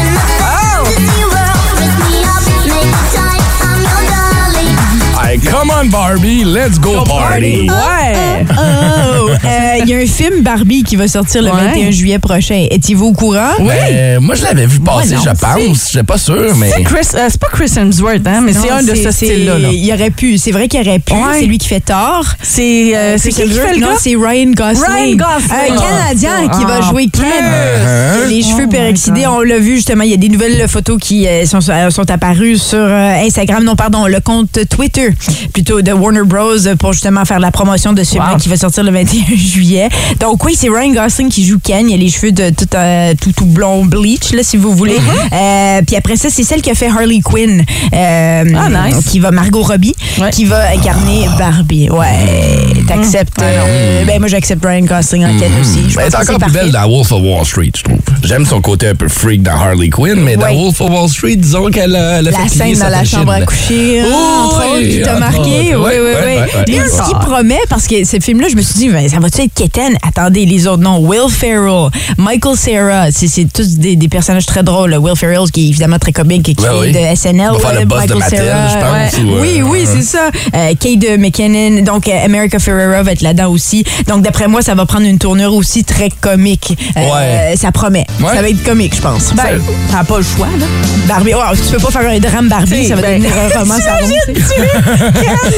[5.41, 7.69] Come on, Barbie, let's go party.
[7.69, 8.45] Ouais.
[8.51, 9.29] Oh!
[9.45, 11.65] Euh, Il y a un film Barbie qui va sortir le Ouais.
[11.75, 12.67] 21 juillet prochain.
[12.71, 13.53] Étiez-vous au courant?
[13.61, 15.23] Ben, moi, je l'avais vu passer, non.
[15.25, 15.85] je pense.
[15.85, 16.71] Je suis pas sûr, mais.
[16.71, 19.59] C'est Chris, euh, c'est pas Chris Hemsworth, hein, mais c'est un de ce style-là.
[19.59, 19.69] là.
[19.73, 20.37] Il aurait pu.
[20.39, 21.15] C'est vrai qu'il aurait pu.
[21.15, 21.41] Ouais.
[21.41, 22.25] C'est lui qui fait tort.
[22.43, 24.85] C'est euh, c'est qui qui fait le Non, c'est Ryan Gosling.
[24.87, 25.73] Ryan Gosling.
[25.73, 28.29] Un Canadien qui va Ah, jouer Ken.
[28.29, 30.05] Les cheveux Oh peroxydés, on l'a vu justement.
[30.05, 33.65] Il y a des nouvelles photos qui euh, sont, euh, sont apparues sur euh, Instagram.
[33.65, 35.09] Non, pardon, le compte Twitter
[35.53, 36.57] plutôt de Warner Bros.
[36.79, 38.37] pour justement faire la promotion de ce film Wow.
[38.39, 39.89] qui va sortir le 21 juillet.
[40.21, 41.89] Donc oui, c'est Ryan Gosling qui joue Ken.
[41.91, 44.95] Il a les cheveux de tout, euh, tout, tout blond bleach, là, si vous voulez.
[44.97, 45.35] Mm-hmm.
[45.79, 47.65] Euh, puis après ça, c'est celle qui a fait Harley Quinn.
[47.93, 49.05] euh, Ah, nice.
[49.11, 50.31] Qui va, Margot Robbie, Ouais.
[50.31, 51.89] qui va incarner Barbie.
[51.91, 53.41] Ouais, t'acceptes.
[53.43, 55.79] euh, ben moi, j'accepte Ryan Gosling en Ken aussi.
[55.89, 57.99] Je Ben, elle est encore plus belle dans Wolf of Wall Street, je trouve.
[58.23, 60.55] J'aime son côté un peu freak dans Harley Quinn, mais dans Ouais.
[60.57, 63.41] Wolf of Wall Street, disons qu'elle a, a La fait scène dans la chambre à
[63.43, 65.75] coucher, Oh, entre oui, autres, qui t'a entre marqué?
[65.75, 65.89] autres.
[65.89, 66.75] Oui, oui, oui.
[66.79, 66.89] ouais.
[66.89, 69.55] ce qui promet, parce que ce film-là, je me suis dit, ben, ça va-tu être
[69.55, 69.97] Keten?
[70.07, 70.99] Attendez, les autres noms.
[71.01, 74.95] Will Ferrell, Michael Cera, c'est tous des, des personnages très drôles.
[74.97, 76.93] Will Ferrell, qui est évidemment très comique, qui est oui.
[76.93, 77.51] de SNL.
[77.55, 79.31] Il va faire le ouais, boss de Mattel, Cera, je pense, ouais.
[79.31, 80.31] ou, euh, oui, oui, c'est ça.
[80.55, 83.85] Euh, Kate McKinnon, donc euh, America Ferrera va être là-dedans aussi.
[84.09, 86.77] Donc, d'après moi, ça va prendre une tournure aussi très comique.
[86.97, 87.57] Euh, Ouais.
[87.57, 88.07] Ça promet.
[88.21, 88.35] Ouais.
[88.35, 89.35] Ça va être comique, je pense.
[89.35, 90.67] Ben, t'as pas le choix, là.
[91.07, 93.75] Barbie, wow, tu peux pas faire un drame Barbie, ça va ben, devenir un roman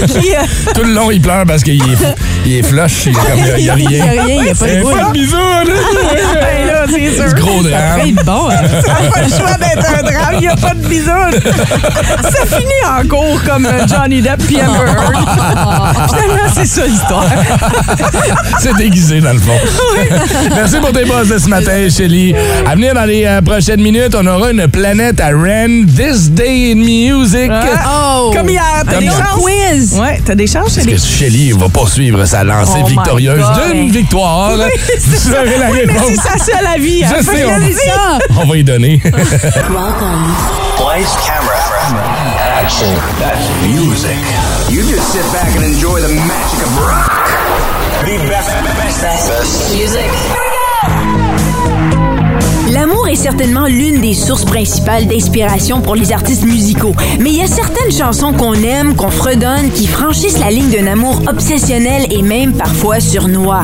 [0.07, 0.33] Qui,
[0.75, 1.97] Tout le long, il pleure parce qu'il est,
[2.47, 3.57] il est flush, il y a, rien.
[3.59, 5.65] Il y a rien, il y a pas de bisous, là.
[6.35, 7.35] ben là, c'est sûr.
[7.35, 8.13] Gros drame.
[8.25, 8.49] bon.
[8.51, 8.57] hein.
[8.85, 11.41] Ça n'a pas le choix d'être un drame, il n'y a pas de bisoune.
[12.23, 14.93] ça finit en cours comme euh, Johnny Depp puis Amber.
[16.09, 17.27] Finalement, c'est ça l'histoire.
[18.61, 19.53] C'est déguisé, dans le fond.
[20.55, 22.35] Merci pour tes bosses de ce matin, Shelly.
[22.67, 25.85] À venir dans les euh, prochaines minutes, on aura une planète à Ren.
[25.87, 27.51] This Day in Music.
[27.87, 28.31] Oh!
[28.35, 29.09] Comme hier, t'as des.
[29.35, 29.43] Chances.
[29.43, 29.99] Quiz!
[30.01, 30.95] Ouais, t'as des chances, Est-ce Chélie?
[30.97, 33.73] que Shelly va poursuivre sa lancée Oh my victorieuse God.
[33.73, 34.53] d'une victoire?
[34.57, 34.63] Vous
[35.17, 36.09] savez la Oui, mais réponse.
[36.11, 37.05] c'est ça, c'est la vie.
[37.05, 37.13] hein.
[37.19, 37.51] Je sais, on-.
[37.51, 38.19] Ça!
[38.43, 39.01] On va y donner.
[39.05, 39.15] Lights,
[41.27, 41.59] camera,
[42.61, 42.87] action.
[43.19, 44.17] That's music.
[44.71, 47.11] You just sit back and enjoy the magic of rock.
[48.05, 50.11] The best, best, best, music.
[52.87, 56.95] L'amour est certainement l'une des sources principales d'inspiration pour les artistes musicaux.
[57.19, 60.89] Mais il y a certaines chansons qu'on aime, qu'on fredonne, qui franchissent la ligne d'un
[60.89, 63.63] amour obsessionnel et même parfois surnois.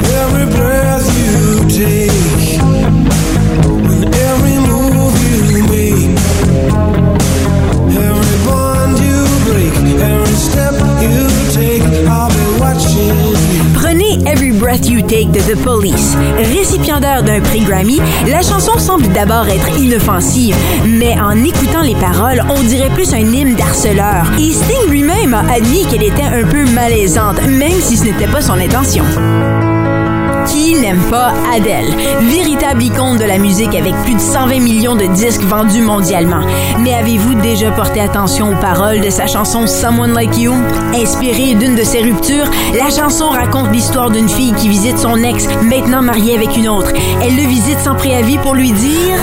[13.75, 16.17] Prenez Every Breath You Take de The Police.
[16.37, 22.45] Récipiendaire d'un prix Grammy, la chanson semble d'abord être inoffensive, mais en écoutant les paroles,
[22.51, 24.31] on dirait plus un hymne d'harceleur.
[24.39, 28.43] Et Sting lui-même a admis qu'elle était un peu malaisante, même si ce n'était pas
[28.43, 29.05] son intention.
[30.51, 35.07] Qui n'aime pas Adele, véritable icône de la musique avec plus de 120 millions de
[35.07, 36.43] disques vendus mondialement.
[36.81, 40.53] Mais avez-vous déjà porté attention aux paroles de sa chanson Someone Like You?
[40.95, 45.47] Inspirée d'une de ses ruptures, la chanson raconte l'histoire d'une fille qui visite son ex,
[45.63, 46.93] maintenant mariée avec une autre.
[47.23, 49.19] Elle le visite sans préavis pour lui dire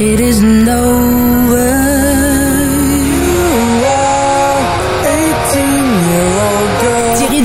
[0.00, 1.49] it isn't over.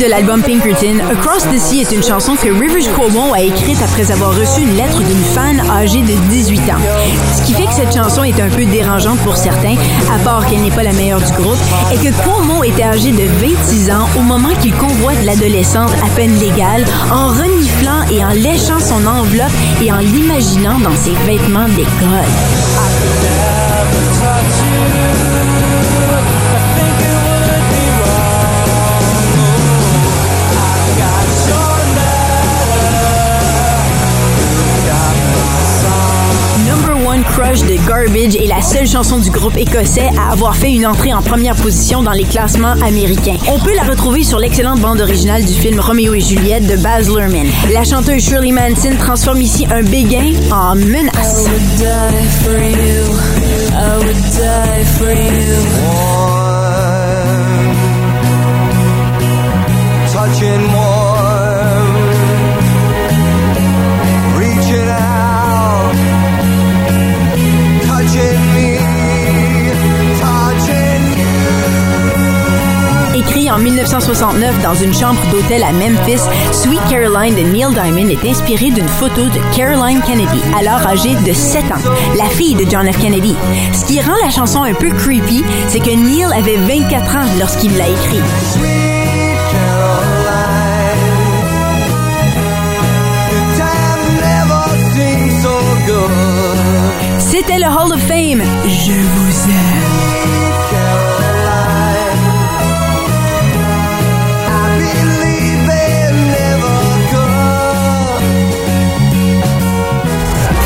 [0.06, 4.12] De l'album Pinkerton, Across the Sea est une chanson que Rivers Cuomo a écrite après
[4.12, 6.82] avoir reçu une lettre d'une fan âgée de 18 ans.
[7.36, 9.76] Ce qui fait que cette chanson est un peu dérangeante pour certains,
[10.14, 11.58] à part qu'elle n'est pas la meilleure du groupe,
[11.92, 16.38] est que Cuomo était âgé de 26 ans au moment qu'il convoite l'adolescente à peine
[16.40, 22.30] légale en reniflant et en léchant son enveloppe et en l'imaginant dans ses vêtements d'école.
[37.88, 41.56] Garbage est la seule chanson du groupe écossais à avoir fait une entrée en première
[41.56, 43.38] position dans les classements américains.
[43.48, 47.08] On peut la retrouver sur l'excellente bande originale du film Roméo et Juliette de Baz
[47.08, 47.48] Luhrmann.
[47.72, 51.46] La chanteuse Shirley Manson transforme ici un béguin en menace.
[73.56, 78.70] En 1969 dans une chambre d'hôtel à Memphis, Sweet Caroline de Neil Diamond est inspiré
[78.70, 83.00] d'une photo de Caroline Kennedy, alors âgée de 7 ans, la fille de John F.
[83.00, 83.36] Kennedy.
[83.74, 87.78] Ce qui rend la chanson un peu creepy, c'est que Neil avait 24 ans lorsqu'il
[87.78, 88.22] l'a écrit.
[93.56, 97.20] time never seemed so good.
[97.20, 98.44] C'était le Hall of Fame.
[98.68, 99.95] Je vous aime.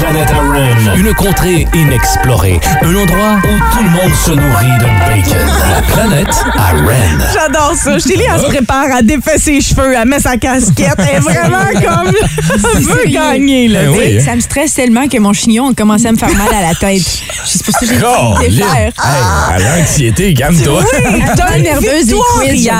[0.09, 0.48] Planète
[0.97, 5.47] Une contrée inexplorée, un endroit où tout le monde se nourrit de bacon.
[5.69, 7.23] La planète Aren.
[7.33, 7.97] J'adore ça.
[7.99, 10.95] Chélie, elle se prépare à défaire ses cheveux, elle met sa casquette.
[10.97, 12.13] Elle est vraiment comme.
[12.75, 13.83] Elle veut gagner, là.
[13.83, 14.23] Ben oui, hein.
[14.25, 16.75] Ça me stresse tellement que mon chignon a commencé à me faire mal à la
[16.75, 17.01] tête.
[17.45, 18.69] C'est pour ça que j'ai Oh, décidé de Lynn.
[18.69, 18.91] faire.
[19.05, 20.83] Hey, à l'anxiété, calme-toi.
[20.83, 22.73] Oui, t'as une victoire hier.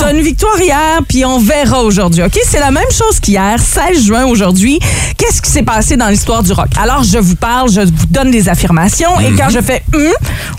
[0.00, 2.22] T'as une victoire hier, puis on verra aujourd'hui.
[2.22, 2.38] OK?
[2.44, 4.78] C'est la même chose qu'hier, 16 juin aujourd'hui.
[5.16, 6.68] Qu'est-ce qui s'est passé dans l'histoire du rock?
[6.80, 10.02] Alors, je vous parle, je vous donne des affirmations, et quand je fais hum,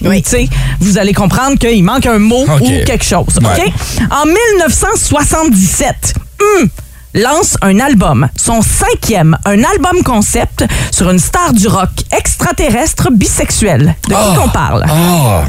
[0.03, 0.21] oui.
[0.21, 3.37] tu sais, vous allez comprendre qu'il manque un mot ou quelque chose.
[3.37, 3.43] OK?
[3.57, 3.73] Ouais.
[4.11, 6.69] En 1977, hum,
[7.15, 13.95] lance un album, son cinquième, un album concept sur une star du rock extraterrestre bisexuelle.
[14.07, 14.35] De qui Ah.
[14.37, 14.85] qu'on parle?
[14.89, 15.43] Ah.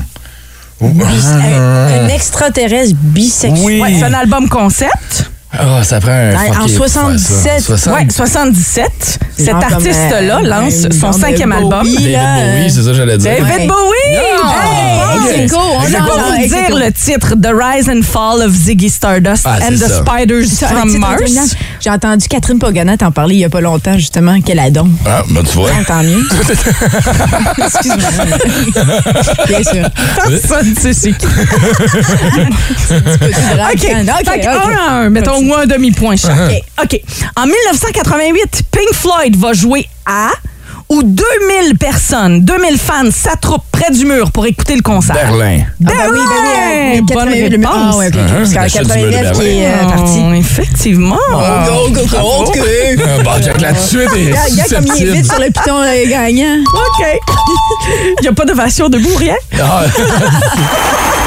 [0.83, 3.65] Un, un extraterrestre bisexuel.
[3.65, 3.81] Oui.
[3.83, 5.31] Ouais, c'est un album concept.
[5.53, 7.61] Ah, ça prend un En- en fucké pour faire 77, ça.
[7.61, 7.95] 60.
[7.95, 9.19] Ouais, 77.
[9.37, 11.83] Cet artiste-là euh, lance son cinquième album.
[11.83, 13.33] David Bowie, c'est ça que j'allais dire.
[13.33, 13.67] David Ouais.
[13.67, 14.17] Bowie!
[15.99, 19.59] Ah, c'est a- vous dire le titre The Rise and Fall of Ziggy Stardust Ah,
[19.63, 20.03] and the ça.
[20.05, 21.57] Spiders Ça, from Mars.
[21.81, 24.89] J'ai entendu Catherine Pogana t'en parler il y a pas longtemps, justement, qu'elle a donc.
[25.07, 25.71] Ah, ben tu vois.
[25.87, 26.23] Tant mieux.
[27.65, 28.37] Excuse-moi.
[29.47, 29.89] Bien sûr.
[30.29, 31.27] Personne ne sait c'est qui.
[32.91, 33.01] OK.
[33.73, 34.47] OK, Fait que OK.
[34.47, 36.39] un à un, mettons ou un demi-point chaque.
[36.83, 36.85] OK.
[36.85, 37.01] OK.
[37.37, 40.29] En 1988, Pink Floyd va jouer à
[40.91, 45.15] où 2000 personnes, 2000 fans s'attroupent près du mur pour écouter le concert.
[45.15, 45.61] Berlin.
[45.63, 47.73] Ah, ben oui, ben oui, euh, Bonne 88, le- réponse.
[47.75, 48.21] Ah, ouais, OK, OK.
[48.37, 50.19] Parce qu'en La chute du mur de 89 qui est euh, Oh, parti.
[50.39, 51.17] Effectivement.
[51.31, 51.35] Oh,
[51.67, 52.59] go, go, go, OK.
[52.59, 56.09] Ah, Bon, Jack, là-dessus, t'es Regarde regarde comme il est vite sur le piton euh,
[56.09, 56.57] gagnant.
[56.75, 57.07] OK.
[58.19, 59.37] Il n'y a pas d'ovation debout, rien?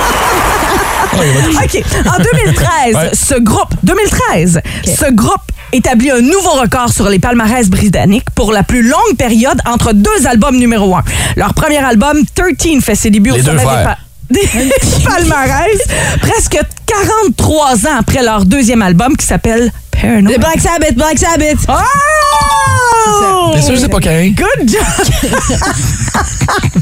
[1.18, 1.84] OK.
[2.08, 3.12] En 2013, Ouais.
[3.14, 8.64] ce groupe, 2013, ce groupe établit un nouveau record sur les palmarès britanniques pour la
[8.64, 11.04] plus longue période entre deux albums numéro un.
[11.36, 13.84] Leur premier album, 13, fait ses débuts Les au deux sommet des, frères.
[13.84, 13.98] pa-
[14.30, 15.78] des palmarès
[16.22, 20.38] presque 43 ans après leur deuxième album qui s'appelle Paranoid.
[20.40, 21.58] Black Sabbath, Black Sabbath.
[21.70, 23.52] Oh!
[23.54, 24.34] T'es sûr c'est pas Karine?
[24.36, 24.82] Good job!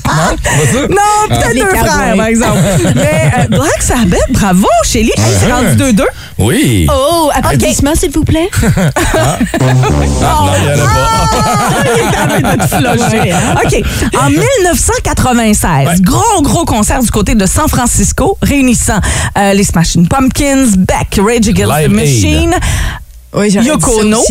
[0.03, 0.35] Non?
[0.43, 0.79] Pas ça?
[0.89, 2.59] Non, peut-être Les deux frères, par exemple.
[2.95, 5.11] Mais euh, Black Sabbath, bravo, Shelly.
[5.17, 6.03] Hey, c'est rendu 2-2.
[6.39, 6.87] Oui.
[6.91, 8.49] Oh, applaudissements, s'il vous plaît.
[9.23, 11.29] Ah, non, il y en a pas.
[11.85, 13.33] Il est en train de te flusher.
[13.63, 13.73] OK.
[14.21, 15.93] En 1996, Ouais.
[16.01, 18.99] gros, gros concert du côté de San Francisco, réunissant
[19.37, 22.55] euh, les Smashing Pumpkins, Beck, Rage Against Live the Machine,
[23.33, 24.21] Oui, Yoko Ono.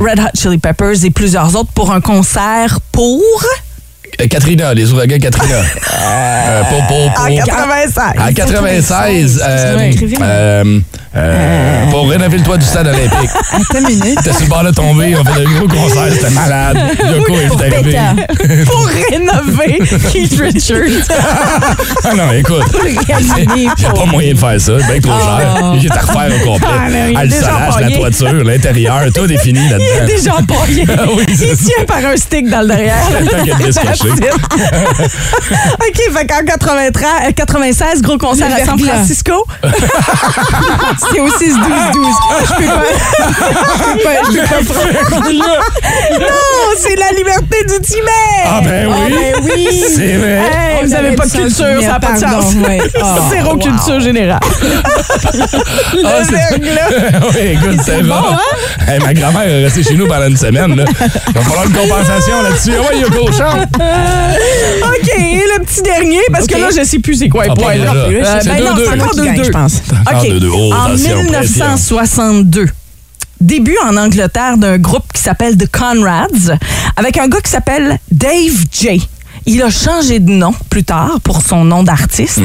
[0.00, 3.22] Red Hot Chili Peppers et plusieurs autres pour un concert pour...
[4.20, 5.56] Euh, Katrina, les ouragans Katrina.
[6.48, 8.12] Euh, pour, pour, pour, En 96.
[8.20, 9.90] En 96, euh,
[10.22, 10.80] euh,
[11.16, 13.30] euh, pour rénover le toit du stade olympique.
[13.52, 14.18] Attends une minute.
[14.22, 16.78] T'es sur le bord de tomber, on fait de gros concerts, c'était malade.
[17.16, 17.98] Yoko Pour est arrivé.
[18.64, 19.78] Pour rénover
[20.12, 21.16] Keith Richards.
[22.04, 22.92] Ah non, écoute, il
[23.64, 25.72] n'y a pas moyen de faire ça, c'est bien trop cher.
[25.74, 26.68] Il est à refaire au complet.
[26.70, 30.06] Ah, Ah, le déjà salage, la toiture, l'intérieur, tout est fini Il est là-dedans.
[30.06, 30.84] déjà empaillé.
[30.96, 32.96] Ah oui, Il tient par un stick dans le derrière.
[33.20, 34.05] Le
[35.80, 38.78] OK, fait qu'en 93, euh, 96, gros concert à San.
[38.78, 39.44] Francisco.
[39.62, 41.56] texter au 6 12
[41.92, 42.06] 12.
[42.42, 42.82] Je peux pas.
[43.76, 44.74] Je peux pas, je peux pas
[45.10, 45.30] prendre.
[45.32, 46.26] Non,
[46.78, 48.44] c'est la liberté du Tibet.
[48.46, 49.14] Ah ben oui.
[49.42, 49.68] oui.
[49.96, 50.40] C'est vrai.
[50.52, 52.54] Hey, vous On avez avait pas de culture, du ça n'a pas de sens.
[52.66, 52.78] ouais.
[53.02, 53.58] Oh, Zéro wow.
[53.58, 54.40] culture générale.
[54.42, 54.48] Ah,
[55.94, 56.90] Le c'est- verglas.
[57.30, 58.14] oui, écoute, c'est bon.
[58.14, 58.38] hein?
[58.88, 60.74] Hey, ma grand-mère est restée chez nous pendant une semaine.
[60.76, 60.84] Là.
[61.28, 62.72] Il va falloir une compensation là-dessus.
[62.76, 63.68] Ah ouais, Yoko, chante.
[63.86, 66.60] OK, et le petit dernier, parce que OK.
[66.60, 67.74] là, je sais plus c'est quoi les pas points.
[67.74, 67.92] déjà.
[67.94, 68.84] Euh, C'est ben non, 2-2.
[68.84, 69.44] c'est encore Qui gagne, 2-2.
[69.44, 69.74] je pense.
[69.90, 70.28] OK.
[70.28, 70.50] 2-2.
[70.52, 72.66] Oh, en attention, 1962,
[73.40, 76.56] début en Angleterre d'un groupe qui s'appelle The Conrads,
[76.96, 79.08] avec un gars qui s'appelle Dave J.
[79.48, 82.40] Il a changé de nom plus tard pour son nom d'artiste.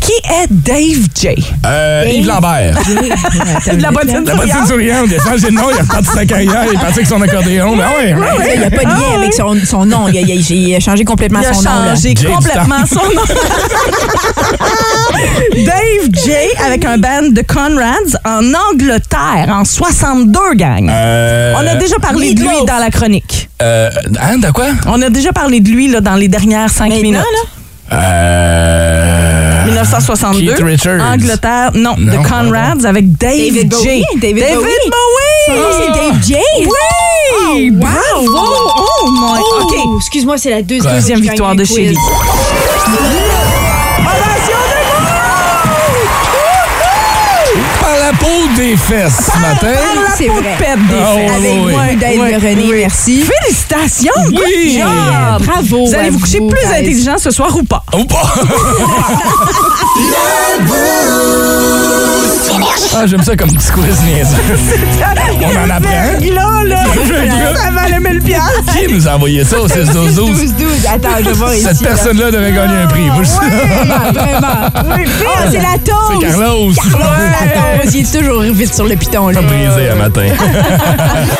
[0.00, 1.28] Qui est Dave J?
[1.66, 2.78] Euh, Yves Lambert.
[2.86, 4.24] De la bottine
[4.66, 7.20] souriante, il a changé de nom, il a reparti sa carrière, il pensait que son
[7.20, 7.76] accordéon.
[7.76, 8.52] Ben ouais, ouais.
[8.54, 10.08] Il n'y a pas de lien Ah, avec son, son nom.
[10.08, 11.70] Il a, il a- il a changé complètement Il a son nom.
[11.84, 11.94] là.
[11.94, 13.22] changé Jay complètement son nom.
[16.76, 20.90] Avec un band de Conrads en Angleterre en 62 gang.
[20.90, 23.48] Euh, On a déjà parlé de lui dans la chronique.
[23.62, 23.88] Euh,
[24.20, 24.66] hein, de quoi?
[24.86, 27.22] On a déjà parlé de lui là, dans les dernières cinq Maintenant, minutes.
[27.92, 29.64] Euh...
[29.64, 30.52] 1962.
[30.52, 31.00] Keith Richards.
[31.00, 31.70] Angleterre.
[31.72, 33.68] Non, Non, The Conrads avec Dave, David J.
[33.70, 34.04] Bowie.
[34.20, 34.90] David David Bowie.
[34.90, 35.46] Bowie.
[35.46, 36.34] Son nom, c'est Dave J?
[37.54, 37.70] Oui!
[37.70, 37.96] Bravo!
[38.26, 39.34] Oh, mon...
[39.38, 39.96] Oh, OK.
[40.02, 41.64] Excuse-moi, c'est la deuxième, victoire de.
[41.64, 41.96] Chélie.
[48.56, 50.05] Des fesses ce matin.
[50.16, 50.56] C'est vrai.
[50.58, 51.14] pète des fesses.
[51.16, 51.72] oui, Avec oui.
[51.72, 52.78] moi d'aide Oui, de René, oui.
[52.80, 53.22] merci.
[53.22, 54.12] Félicitations!
[54.28, 54.34] Oui.
[54.36, 55.42] Good job.
[55.46, 56.78] Bravo Vous allez vous coucher vous, plus guys.
[56.80, 57.82] intelligent ce soir ou pas?
[57.96, 58.34] Ou pas?
[62.98, 64.36] Ah, j'aime ça comme petit quiz niaiseux.
[65.42, 65.90] On en apprend.
[66.34, 66.84] Là, là,
[67.54, 68.72] ça valait 1000 piastres.
[68.74, 70.70] Qui nous a envoyé ça au 6 12 12 12, 12.
[70.94, 71.64] Attends, je vais voir ici.
[71.64, 71.88] Cette là.
[71.88, 73.02] personne-là devrait gagner un prix.
[73.10, 74.94] Moi, je Vraiment, vraiment.
[74.96, 76.22] Oui, Ah, c'est la C'est toast.
[76.22, 76.72] Carlos.
[76.74, 77.94] Carlos, la toast.
[77.94, 79.28] Il est toujours vite sur le piton.
[79.28, 79.40] Là.
[79.42, 81.26] Pas brisé un matin.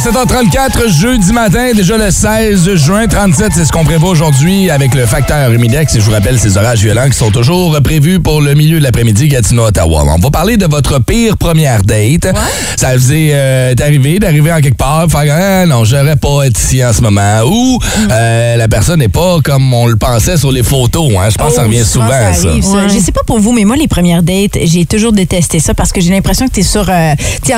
[0.00, 4.94] À 7h34, jeudi matin, déjà le 16 juin, 37, c'est ce qu'on prévoit aujourd'hui avec
[4.94, 5.94] le facteur humidex.
[5.94, 8.82] Et je vous rappelle ces orages violents qui sont toujours prévus pour le milieu de
[8.84, 10.04] l'après-midi, Gatineau, Ottawa.
[10.08, 12.34] On va parler de votre pire première date.
[12.78, 16.82] Ça est euh, arrivé d'arriver en quelque part, faire ah, non, j'aurais pas être ici
[16.82, 17.42] en ce moment.
[17.44, 17.78] Ou
[18.10, 21.10] euh, la personne n'est pas comme on le pensait sur les photos.
[21.18, 21.28] Hein.
[21.30, 22.32] Je pense que ça Oh, revient souvent, ça.
[22.32, 22.48] ça.
[22.48, 22.70] arrive, ça.
[22.70, 22.88] Ouais.
[22.88, 25.92] Je sais pas pour vous, mais moi, les premières dates, j'ai toujours détesté ça parce
[25.92, 27.12] que j'ai l'impression que tu es sur euh,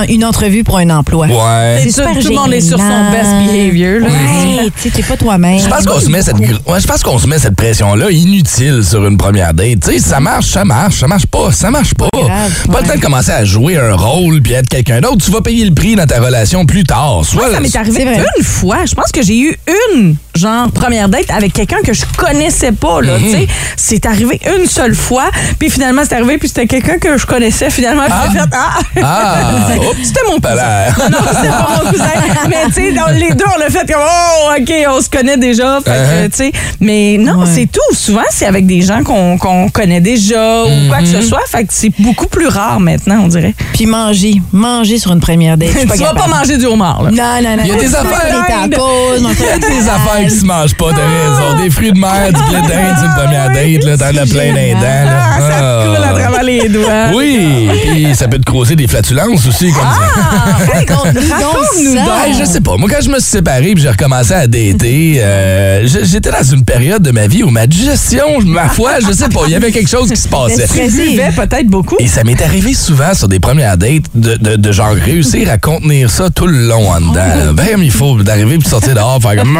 [0.09, 1.29] une entrevue pour un emploi.
[1.29, 1.81] Ouais.
[1.85, 4.01] C'est super le monde est sur son best behavior.
[4.01, 4.07] Là.
[4.07, 5.61] Ouais, tu sais, t'es pas toi-même.
[5.61, 8.11] Je pense qu'on se met cette ouais, je pense qu'on se met cette pression là
[8.11, 9.81] inutile sur une première date.
[9.81, 12.09] Tu sais, ça marche, ça marche, ça marche pas, ça marche pas.
[12.13, 12.83] grave, pas ouais.
[12.83, 15.25] le temps de commencer à jouer un rôle puis être quelqu'un d'autre.
[15.25, 17.23] Tu vas payer le prix dans ta relation plus tard.
[17.25, 18.05] Soit Moi, ça m'est arrivé
[18.39, 18.85] une fois.
[18.87, 19.59] Je pense que j'ai eu
[19.95, 23.47] une, genre, première date avec quelqu'un que je connaissais pas, là, tu sais.
[23.77, 27.71] C'est arrivé une seule fois, puis finalement, c'est arrivé, puis c'était quelqu'un que je connaissais,
[27.71, 28.79] finalement, puis j'ai fait, ah!
[29.03, 29.39] Ah.
[30.03, 30.55] C'était mon cousin.
[30.55, 30.89] Voilà.
[31.11, 32.05] Non, c'était pas mon cousin.
[32.49, 35.37] Mais, tu sais, dans les deux, on l'a fait comme, oh, OK, on se connaît
[35.37, 35.81] déjà.
[35.85, 36.31] Fait que, Uh-huh.
[36.31, 37.47] tu sais, mais non, Ouais.
[37.53, 37.95] c'est tout.
[37.95, 41.41] Souvent, c'est avec des gens qu'on qu'on connaît déjà ou quoi que ce soit.
[41.47, 43.55] Fait que c'est beaucoup plus rare maintenant, on dirait.
[43.73, 44.35] Puis manger.
[44.53, 45.71] Manger sur une première date.
[45.73, 47.11] je suis tu vas pas manger du homard, là.
[47.11, 47.63] Non, non, non.
[47.65, 50.75] Il y a des Des affaires- tacos, Il y a des affaires qui se mangent
[50.75, 51.63] pas, t'as raison.
[51.63, 54.53] Des fruits de mer, du blé d'Inde, c'est une première date, là, t'en as plein
[54.53, 55.23] d'un dent, là.
[55.35, 57.11] Ah, ça te coule à travers les doigts.
[57.15, 60.73] Oui, puis ça peut te causer des flatulences aussi, comme Ah, ça.
[60.79, 62.39] Raconte-nous donc.
[62.39, 62.77] Je sais pas.
[62.77, 66.65] Moi, quand je me suis séparé puis j'ai recommencé à dater, euh, j'étais dans une
[66.65, 69.73] période de ma vie où ma digestion, ma foi, je sais pas, il y avait
[69.73, 70.67] quelque chose qui se passait.
[70.67, 71.97] Tu buvais peut-être beaucoup.
[71.99, 75.59] Et ça m'est arrivé souvent sur des premières dates de, de, de genre réussir à
[75.59, 77.53] contenir ça tout le long en dedans.
[77.55, 79.59] Ben il faut, d'arriver puis sortir dehors, faire comme...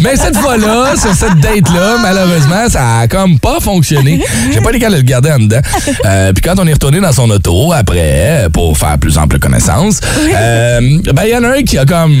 [0.00, 4.20] Mais cette fois-là, sur cette date-là, malheureusement, ça a comme pas fonctionné.
[4.52, 5.60] J'ai pas été capable de le garder en dedans.
[6.04, 10.00] Euh, puis quand on est retourné dans son auto après, pour faire plus ample connaissance,
[10.34, 10.80] euh,
[11.12, 12.14] ben il y en a un qui a comme...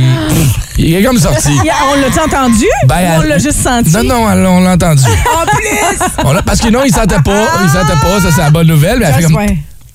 [0.78, 1.50] Il est comme sorti.
[1.92, 2.64] On l'a-tu entendu?
[2.86, 3.90] Ben, Ou on l'a juste senti?
[3.90, 5.02] Non, non, on l'a- l'a entendu.
[5.04, 6.06] En plus!
[6.24, 7.44] On l'a- parce que non, il sentait pas.
[7.62, 8.98] Il sentait pas, ça c'est la bonne nouvelle.
[9.00, 9.36] Mais elle fait comme...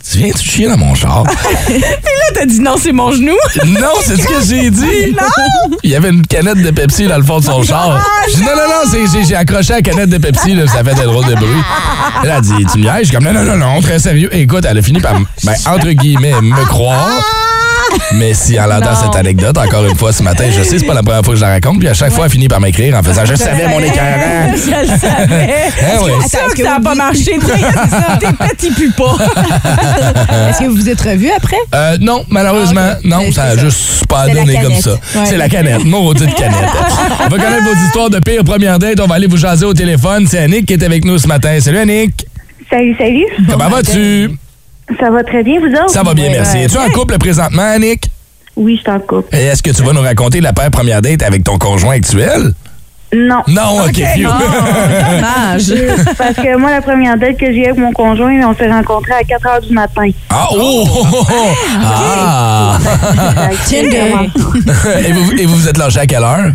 [0.10, 1.24] Tu viens-tu chier dans mon char?
[1.65, 1.88] Puis là,
[2.34, 3.36] t'as dit non, c'est mon genou.
[3.65, 5.12] non, c'est ce que j'ai dit.
[5.12, 5.78] Non!
[5.84, 8.06] Il y avait une canette de Pepsi dans le fond de son char.
[8.30, 10.96] J'ai dit non, non, non, c'est- j'ai- accroché la canette de Pepsi, là, ça fait
[10.96, 11.62] des drôles de bruit.
[12.24, 13.00] Elle a dit, tu me niaises?
[13.00, 14.30] Je suis comme, non, non, non, non, très sérieux.
[14.34, 17.10] Écoute, elle a fini par, ben, entre guillemets, me croire.
[18.16, 18.96] Mais si en l'entend Non.
[19.12, 21.40] cette anecdote, encore une fois ce matin, je sais, c'est pas la première fois que
[21.40, 23.68] je la raconte, puis à chaque fois, elle finit par m'écrire en faisant Je savais
[23.68, 24.54] mon écœurant.
[24.56, 25.50] Je le savais.
[25.82, 26.12] Hein, ouais.
[26.24, 27.24] C'est sûr Attends, que ça n'a pas marché?
[28.58, 29.16] Tes ils puent pas.
[30.50, 31.58] Est-ce que vous vous êtes revus après?
[31.76, 33.64] Euh, non, malheureusement, Ah, non, Ben, ça a c'est ça.
[33.66, 34.92] juste pas donné comme ça.
[34.92, 35.26] Ouais.
[35.26, 36.58] C'est la canette, maudite canette.
[37.20, 39.00] on va connaître vos histoires de pire première date.
[39.02, 40.26] On va aller vous jaser au téléphone.
[40.28, 41.58] C'est Annick qui est avec nous ce matin.
[41.60, 42.26] Salut Annick.
[42.70, 43.26] Salut, salut.
[43.50, 44.32] Comment vas-tu?
[45.00, 45.89] Ça va très bien, vous autres?
[45.89, 46.58] Ça va bien, merci.
[46.60, 48.10] Es-tu en couple présentement, Annick?
[48.56, 49.36] Oui, je suis en couple.
[49.36, 52.54] Et est-ce que tu vas nous raconter la paire première date avec ton conjoint actuel?
[53.13, 53.41] Non.
[53.47, 53.93] Non, OK.
[53.95, 54.23] phew.
[54.23, 55.73] Dommage.
[56.17, 59.13] Parce que moi, la première date que j'ai eue avec mon conjoint, on s'est rencontrés
[59.13, 60.10] à 4 heures du matin.
[60.30, 60.86] Ah, oh!
[61.84, 62.78] Ah!
[63.69, 64.12] Tinder.
[65.08, 66.52] et, vous, et vous vous êtes lâché à quelle heure?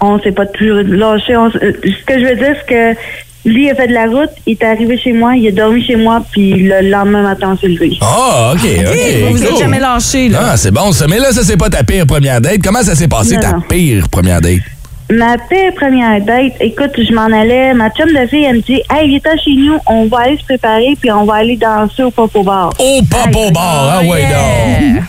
[0.00, 1.36] On s'est pas toujours lâché.
[1.36, 3.00] On s- euh, ce que je veux dire, c'est que
[3.46, 5.82] lui, il a fait de la route, il est arrivé chez moi, il a dormi
[5.82, 7.96] chez moi, puis le lendemain matin, on s'est levé.
[8.02, 9.30] Ah, OK, OK.
[9.30, 9.58] Vous êtes cool.
[9.58, 10.40] jamais lâché, là.
[10.50, 11.06] Ah, c'est bon ça.
[11.08, 12.58] Mais là, ça, c'est pas ta pire première date.
[12.62, 13.60] Comment ça s'est passé, Non, ta non.
[13.60, 14.60] pire première date?
[15.08, 18.82] Ma pire première date, écoute, je m'en allais, ma chum de fille, elle me dit,
[18.92, 22.10] hey, viens chez nous, on va aller se préparer, puis on va aller danser au
[22.10, 22.72] Popo Bar.
[22.80, 25.04] Au Popo Bar, ah ouais, donc.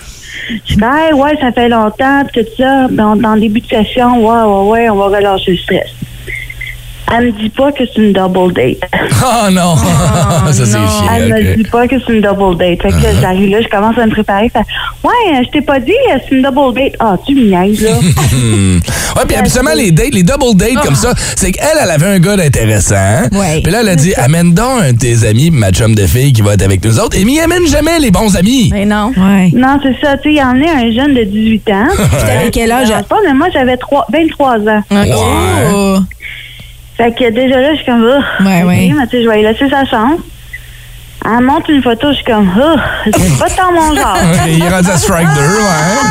[0.68, 2.88] Je dis, hey, ouais, ça fait longtemps, pis tout ça.
[2.92, 5.90] Dans, dans le début de session, ouais, ouais, ouais, on va relâcher le stress.
[7.16, 8.78] Elle me dit pas que c'est une double date.
[9.24, 9.76] Ah non!
[10.51, 11.10] ça, c'est chiant.
[11.16, 11.58] Elle me ok.
[11.58, 12.82] dit pas que c'est une double date.
[12.82, 14.49] Fait que là, j'arrive là, je commence à me préparer.
[14.49, 14.60] Fait,
[15.03, 15.91] ouais, je t'ai pas dit,
[16.30, 16.93] c'est une double date.
[16.99, 17.91] Ah, tu me niaises, là.
[19.18, 22.20] Ouais, puis habituellement, les dates, les double dates comme ça, c'est qu'elle, elle avait un
[22.20, 22.95] gars d'intéressant.
[22.95, 23.24] hein?
[23.32, 23.62] Ouais.
[23.64, 26.32] Puis là, elle a dit, amène donc un de tes amis, ma chum de fille
[26.34, 27.18] qui va être avec nous autres.
[27.18, 28.70] Et mais il amène jamais les bons amis.
[28.72, 29.12] Mais non.
[29.18, 29.49] Ouais.
[29.53, 30.18] non, c'est ça.
[30.18, 31.88] Tu sais, il y en a un jeune de 18 ans.
[32.12, 32.88] T'avais quel âge?
[32.89, 34.84] Je sais pas, mais moi, j'avais trois- 23 ans.
[34.91, 35.99] Ouais.
[36.98, 38.93] Fait que déjà là, je suis comme, oh, Ouais, ok, ouais.
[38.98, 40.20] mais tu sais, je vais lui laisser sa chance.
[41.26, 44.18] Elle montre une photo, je suis comme, oh, c'est pas tant mon genre.
[44.48, 45.28] il est rendu à Strike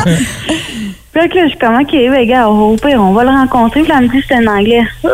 [0.05, 0.17] 2, ouais.
[1.13, 3.81] Fait que là, je suis comme, OK, ben, gars, au pire, on va le rencontrer.
[3.81, 4.83] Puis là, elle me dit que c'est en anglais.
[5.03, 5.09] Oh,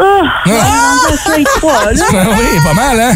[0.45, 2.05] on est rendu à Strike 3, là.
[2.11, 3.13] Ah oui, pas mal, hein?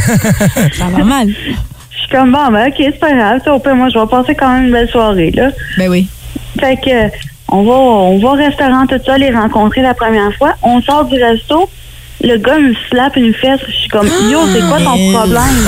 [0.78, 1.28] Ça va mal.
[1.28, 3.42] Je suis comme, bon, ben, OK, c'est pas grave.
[3.48, 5.50] Au pire, moi, je vais passer quand même une belle soirée, là.
[5.78, 6.08] Ben oui.
[6.60, 7.14] Fait que,
[7.50, 10.54] on va, on va au restaurant, tout ça, les rencontrer la première fois.
[10.64, 11.70] On sort du resto.
[12.24, 13.60] Le gars me slappe une fesse.
[13.68, 15.68] Je suis comme, yo, c'est quoi ton problème?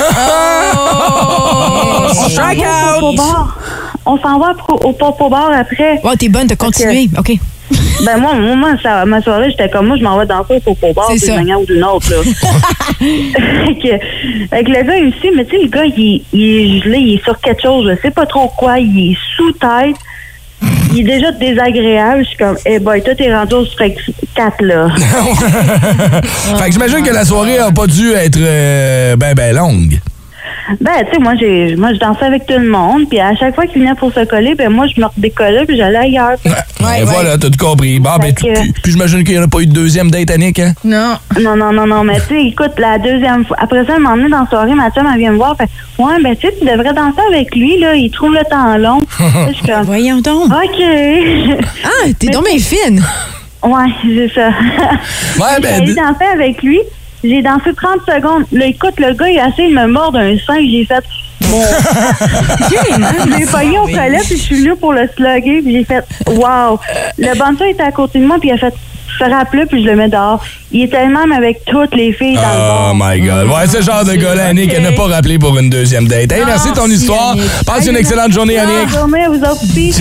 [2.12, 2.64] Oh, strike
[3.00, 3.16] Au out!
[3.16, 3.58] bar.
[4.06, 4.52] On s'en va
[4.84, 6.00] au Popo Bar après.
[6.04, 7.08] Oh, t'es bonne, t'as continué.
[7.18, 7.32] OK.
[8.04, 10.92] Ben moi, moi, ça- ma soirée, j'étais comme moi, je m'en vais danser au Popo
[10.92, 12.10] Bar d'une manière ou d'une autre.
[12.10, 12.16] Là.
[12.98, 13.98] fait, que,
[14.48, 16.42] fait que le gars, il me dit, mais tu sais, le gars, il, est- il
[16.42, 19.52] est gelé, il est sur quelque chose, je sais pas trop quoi, il est sous
[19.52, 19.96] tête.
[20.92, 22.24] Il est déjà désagréable.
[22.24, 23.98] Je suis comme, eh boy, toi, t'es rendu au strike
[24.34, 24.88] 4, là.
[26.58, 30.00] fait que j'imagine que la soirée a pas dû être euh, ben, ben longue.
[30.80, 33.54] Ben, tu sais, moi, j'ai, moi, je dansais avec tout le monde, puis à chaque
[33.54, 36.36] fois qu'il venait pour se coller, ben, moi, je me redécollais, puis j'allais ailleurs.
[36.44, 37.98] Ouais, voilà, t'as tout compris.
[37.98, 39.72] Bon, ben, Fait tu- que- puis, puis j'imagine qu'il n'y en a pas eu de
[39.72, 40.72] deuxième date, Annick, hein?
[40.84, 41.14] Non.
[41.40, 44.12] Non, non, non, non, mais tu sais, écoute, la deuxième fois, après ça, elle m'a
[44.12, 45.68] emmené dans la soirée, ma chum, elle vient me voir, fait,
[45.98, 49.00] ouais, ben, tu sais, tu devrais danser avec lui, là, il trouve le temps long.
[49.20, 50.46] Là, je suis comme, Voyons donc.
[50.46, 50.82] OK.
[51.84, 53.02] Ah, t'es donc bien fine.
[53.62, 54.48] ouais, c'est ça.
[54.48, 56.78] Ouais, J'ai ben, allé d- danser avec lui,
[57.24, 58.44] j'ai dansé 30 secondes.
[58.52, 61.04] Là, écoute, le gars, il a essayé de me mordre un sein, j'ai fait,
[61.48, 61.62] bon.
[62.70, 66.04] je l'ai pogné au collet, puis je suis venue pour le slugger, puis j'ai fait,
[66.26, 66.78] wow.
[67.18, 68.74] Le bandeau était à côté de moi, puis il a fait,
[69.18, 70.42] frappe-le, puis je le mets dehors.
[70.72, 72.94] Il était même avec toutes les filles dans le Oh bar.
[72.94, 73.48] my God.
[73.48, 76.32] Ouais, c'est le genre de gars-là, Annick, elle n'a pas rappelé pour une deuxième date.
[76.32, 77.32] Hey, merci de ton merci, histoire.
[77.32, 77.44] Annick.
[77.66, 78.88] Passe une excellente journée, Annick.
[78.88, 79.92] Bonne journée à vous autres aussi.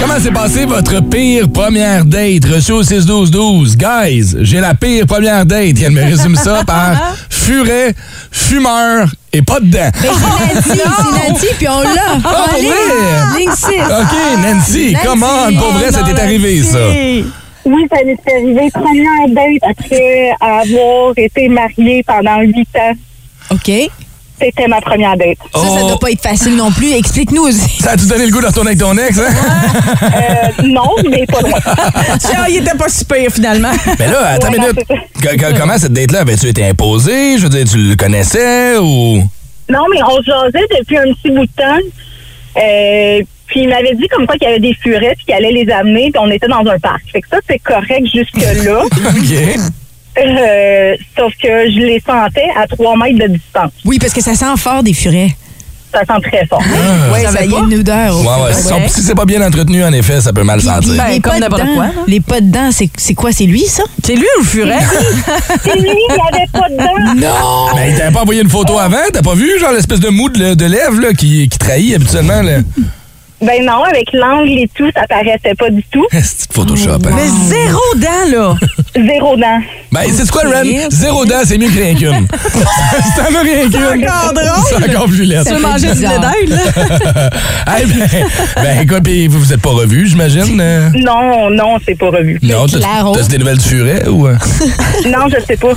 [0.00, 3.76] Comment s'est passé votre pire première date reçue au 6-12-12?
[3.76, 5.76] Guys, j'ai la pire première date.
[5.80, 7.94] Elle me résume ça par furet,
[8.32, 9.90] fumeur et pas dedans.
[9.94, 12.00] C'est Nancy, c'est Nancy, puis on l'a.
[12.16, 13.38] Ah, pour Allez, vrai?
[13.38, 13.66] Ligne 6.
[13.68, 15.52] OK, Nancy, comment?
[15.58, 16.78] Pour vrai, ça t'est arrivé, ça?
[17.64, 18.70] Oui, ça m'est arrivé.
[18.72, 22.94] Première date après avoir été mariée pendant huit ans.
[23.52, 23.70] OK.
[24.40, 25.38] C'était ma première date.
[25.52, 26.92] Ça, ça doit pas être facile non plus.
[26.92, 27.78] Explique-nous aussi.
[27.82, 29.32] Ça a-tu donné le goût de retourner avec ton ex, hein?
[30.02, 31.58] Euh, non, mais pas loin.
[32.20, 33.72] Tiens, il était pas super, finalement.
[33.98, 35.58] Mais là, attends Ouais, une non, minute.
[35.58, 37.36] Comment cette date-là avait-tu été imposée?
[37.38, 39.22] Je veux dire, tu le connaissais ou?
[39.70, 41.78] Non, mais on se jasait depuis un petit bout de temps.
[42.56, 45.52] Euh, puis il m'avait dit comme quoi qu'il y avait des furets puis qu'il allait
[45.52, 47.02] les amener puis on était dans un parc.
[47.12, 48.84] Fait que ça, c'est correct jusque-là.
[48.84, 49.60] OK.
[50.20, 53.72] Euh, sauf que je les sentais à trois mètres de distance.
[53.84, 55.30] Oui, parce que ça sent fort des furets.
[55.92, 56.60] Ça sent très fort.
[57.14, 58.18] Oui, ça, il y a une odeur.
[58.20, 61.02] Ouais, ouais, si c'est pas bien entretenu, en effet, ça peut mal Puis- puis sentir.
[61.02, 61.92] Ben, les comme pas n'importe dedans, quoi, là.
[62.06, 63.32] Les pas dedans, c'est c'est quoi?
[63.32, 63.84] C'est lui, ça?
[64.04, 64.78] C'est lui ou le furet?
[65.64, 67.14] C'est lui, il n'y avait pas de dents.
[67.16, 67.74] Non!
[67.76, 68.96] Mais t'avais pas envoyé une photo avant?
[69.12, 72.42] T'as pas vu, genre, l'espèce de mou de, de lèvres là, qui, qui trahit habituellement?
[72.42, 72.58] Là?
[73.40, 76.06] Ben non, avec l'angle et tout, ça paraissait pas du tout.
[76.12, 77.10] C'est Photoshop, hein?
[77.14, 78.54] Mais zéro dent, là.
[78.96, 79.60] Zéro dent.
[79.92, 80.64] Ben, c'est quoi, Ren?
[80.90, 82.26] Zéro dent, c'est mieux que rien qu'une.
[82.26, 84.08] t'en as rien qu'une.
[84.08, 84.64] encore drôle.
[84.68, 85.44] C'est encore plus laid.
[85.46, 87.30] Tu veux manger du d'Inde, là?
[87.80, 88.08] Eh ben,
[88.56, 90.60] ben, écoute, puis vous vous êtes pas revus, j'imagine?
[90.60, 90.88] euh?
[90.94, 92.38] Non, non, c'est pas revu.
[92.42, 92.80] Non, t'as-
[93.14, 94.26] t'as des nouvelles du furet ou.
[94.26, 94.34] euh?
[95.06, 95.68] Non, je sais pas.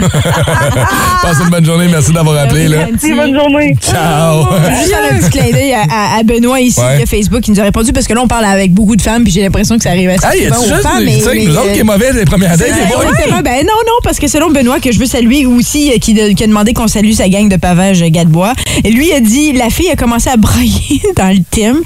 [1.22, 2.88] Passez une bonne journée, merci d'avoir appelé, là.
[2.90, 3.76] Merci, bonne journée.
[3.82, 4.46] Ciao!
[4.80, 7.02] Juste un petit clin d'œil à, à- Benoît ici Ouais.
[7.02, 9.24] de Facebook qui nous a répondu parce que là on parle avec beaucoup de femmes
[9.24, 11.08] puis j'ai l'impression que ça arrive assez Hey, souvent aux juste femmes.
[11.24, 13.04] ça que nous autres qui est mauvais les premières dates, les boys?
[13.10, 13.42] Exactement.
[13.44, 16.30] Ben non, non, parce que selon Benoît, que je veux saluer aussi, euh, qui, de-
[16.34, 19.52] qui a demandé qu'on salue sa gang de pavage euh, Gadebois, et lui a dit
[19.54, 21.78] la fille a commencé à brailler dans le team,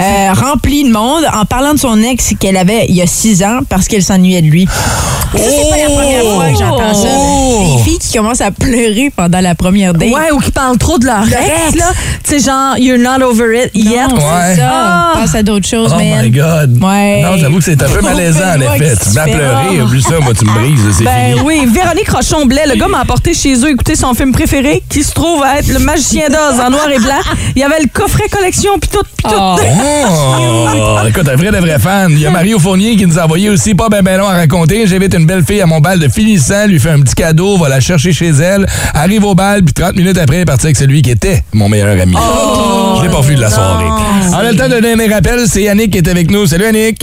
[0.00, 3.42] euh, rempli de monde, en parlant de son ex qu'elle avait il y a six
[3.42, 4.66] ans parce qu'elle s'ennuyait de lui.
[4.66, 7.08] Ça, c'est pas la première fois que j'entends ça.
[7.16, 7.76] Oh!
[7.78, 10.08] Des filles qui commencent à pleurer pendant la première date.
[10.10, 11.90] Ouais, ou qui parlent trop de leur ex, là.
[12.22, 14.06] Tu sais, genre, you're not over it yet.
[14.12, 14.20] Ouais.
[14.54, 15.03] c'est ça.
[15.14, 16.22] Passe à d'autres choses, Oh man.
[16.24, 16.78] my God.
[16.82, 17.22] Ouais.
[17.22, 18.96] Non, j'avoue que c'est un peu malaisant, en effet.
[18.96, 19.40] Tu tu fais?
[19.44, 19.86] Ah.
[19.88, 21.40] plus ça, moi, tu me brises, là, c'est Ben fini.
[21.44, 25.12] oui, Véronique Rochon-Blais, le gars m'a apporté chez eux écouter son film préféré, qui se
[25.12, 27.20] trouve à être Le Magicien d'Oz en noir et blanc.
[27.54, 29.38] Il y avait le coffret collection, puis tout, puis tout.
[29.40, 30.98] Oh!
[31.08, 32.10] Écoute, un vrai de vrai fan.
[32.12, 34.34] Il y a Mario Fournier qui nous a envoyé aussi pas ben ben long à
[34.34, 34.86] raconter.
[34.86, 37.68] J'invite une belle fille à mon bal de finissant, lui fait un petit cadeau, va
[37.68, 40.76] la chercher chez elle, arrive au bal, puis 30 minutes après, elle est partie avec
[40.76, 42.14] celui qui était mon meilleur ami.
[42.14, 43.84] Je l'ai pas vu de la soirée.
[44.32, 46.46] En même temps de donner un rappel, c'est Yannick qui est avec nous.
[46.46, 47.02] Salut Yannick!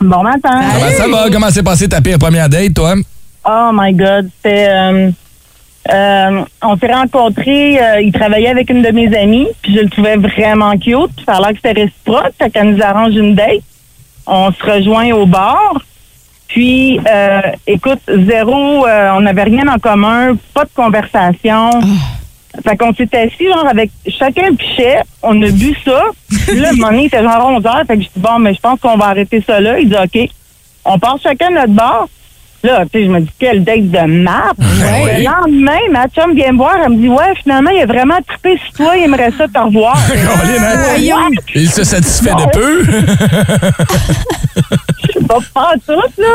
[0.00, 0.60] Bon matin.
[0.74, 1.30] Comment ça va?
[1.30, 2.94] Comment s'est passé ta pire première date, toi?
[3.48, 5.10] Oh my God, euh,
[5.92, 9.88] euh, on s'est rencontrés, euh, il travaillait avec une de mes amies, puis je le
[9.88, 11.14] trouvais vraiment cute.
[11.16, 13.62] puis Ça a l'air que c'était réciproque, fait qu'elle nous arrange une date.
[14.26, 15.74] On se rejoint au bar.
[16.48, 21.70] Puis, euh, écoute, zéro, euh, on n'avait rien en commun, pas de conversation.
[22.62, 26.02] Fait qu'on s'est assis, genre, avec chacun un pichet, on a bu ça.
[26.46, 28.20] Puis là, à un moment donné, il était genre 11 heures, fait que je dis,
[28.20, 29.78] bon, mais je pense qu'on va arrêter ça là.
[29.78, 30.30] Il dit, OK.
[30.84, 32.08] On part chacun de notre bar.
[32.62, 34.52] Là, tu sais, je me dis, quelle date de map.
[34.58, 35.18] Ouais.
[35.18, 38.18] Le lendemain, ma chum vient me voir, elle me dit, ouais, finalement, il a vraiment
[38.26, 39.96] trippé sur toi, il aimerait ça te revoir.
[40.08, 41.30] Colin, hein?
[41.54, 42.84] Il se satisfait de peu.
[45.28, 46.28] Pas pas tout, là.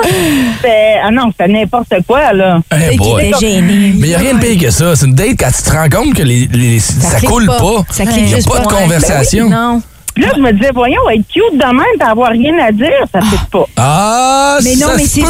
[0.58, 2.60] C'était- Ah non, c'était n'importe quoi, là.
[2.92, 3.32] Eh boy.
[3.42, 4.96] Mais il n'y a rien de pire que ça.
[4.96, 7.58] C'est une date quand tu te rends compte que les, les- ça, clique coule pas.
[7.58, 7.86] pas.
[7.92, 8.76] Ça Il clique n'y a juste pas de pas.
[8.76, 9.50] conversation.
[9.50, 9.82] Ben oui, non.
[10.22, 12.88] Puis là, je me disais, voyons, être cute de même, t'as avoir rien à dire,
[13.12, 13.66] ça fait pas.
[13.78, 15.28] Ah, Mais non, ça mais c'est ça.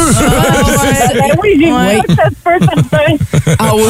[1.14, 1.94] Ben oui, j'ai Ouais.
[1.96, 3.54] vu que ça se peut, certain.
[3.58, 3.82] Ah oui,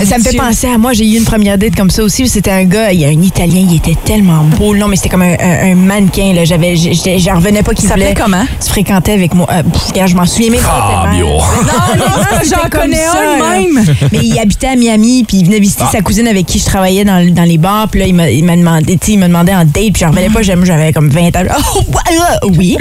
[0.00, 0.06] oui.
[0.06, 0.92] ça me fait penser à moi.
[0.94, 2.26] J'ai eu une première date comme ça aussi.
[2.28, 4.74] C'était un gars, il y a un Italien, il était tellement beau.
[4.74, 6.32] Non, mais c'était comme un, un- un mannequin.
[6.34, 6.44] Là.
[6.44, 8.08] J'avais, j'en revenais pas qu'il Ça voulait.
[8.08, 8.44] s'appelait comment?
[8.62, 9.46] Tu fréquentais avec moi.
[9.52, 11.04] Euh, pff, regarde, je m'en souviens même pas.
[11.04, 11.26] Fabio.
[11.26, 11.38] tellement.
[11.38, 13.84] Non, non, J'en connais ça, un même.
[14.12, 15.90] Mais il habitait à Miami, puis il venait visiter Ah.
[15.92, 17.88] sa cousine avec qui je travaillais dans, dans les bars.
[17.90, 19.92] Puis là, il m'a, il m'a demandé, tu sais, il m'a demandé en date, puis
[20.00, 20.37] j'en revenais pas.
[20.42, 21.42] J'aime- J'avais comme 20 ans.
[21.74, 22.76] Oh, ouais, oui.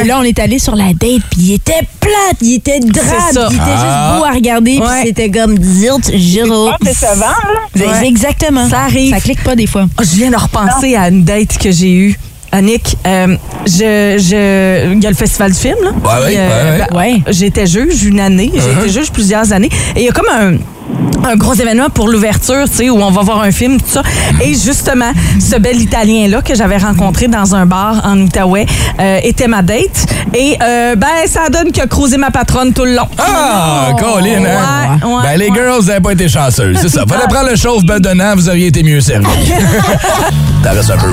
[0.00, 3.04] Et là, on est allé sur la date, puis il était plate, il était drabe,
[3.50, 4.12] il était Ah.
[4.12, 6.68] juste beau à regarder, puis c'était comme zirt, giro.
[6.72, 7.26] Ah, c'est savant,
[7.76, 8.02] là.
[8.04, 8.68] Exactement.
[8.68, 9.14] Ça arrive.
[9.14, 9.86] Ça clique pas des fois.
[9.98, 12.18] Oh, je viens de repenser à une date que j'ai eue.
[12.58, 13.36] Annick, euh,
[13.66, 15.90] je, je, il y a le festival du film, là.
[15.90, 17.22] Ouais, Puis, ouais, ouais, ben, ouais.
[17.30, 18.80] J'étais juge une année, j'ai Uh-huh.
[18.84, 19.70] été juge plusieurs années.
[19.96, 23.10] Et il y a comme un, un gros événement pour l'ouverture, tu sais, où on
[23.10, 24.02] va voir un film, tout ça.
[24.40, 28.66] Et justement, ce bel Italien-là que j'avais rencontré dans un bar en Outaouais
[29.00, 30.06] euh, était ma date.
[30.32, 33.08] Et euh, ben, ça donne qu'il a croisé ma patronne tout le long.
[33.18, 34.98] Ah, Colin, hein?
[35.02, 35.54] Ouais, ouais, ben, les ouais.
[35.56, 37.04] girls, vous n'avez pas été chanceuses, c'est ça.
[37.08, 39.26] Fallait prendre le chauffe bedonnant, vous auriez été mieux servi.
[40.62, 41.08] T'as un peu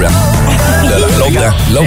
[1.33, 1.85] L'autre.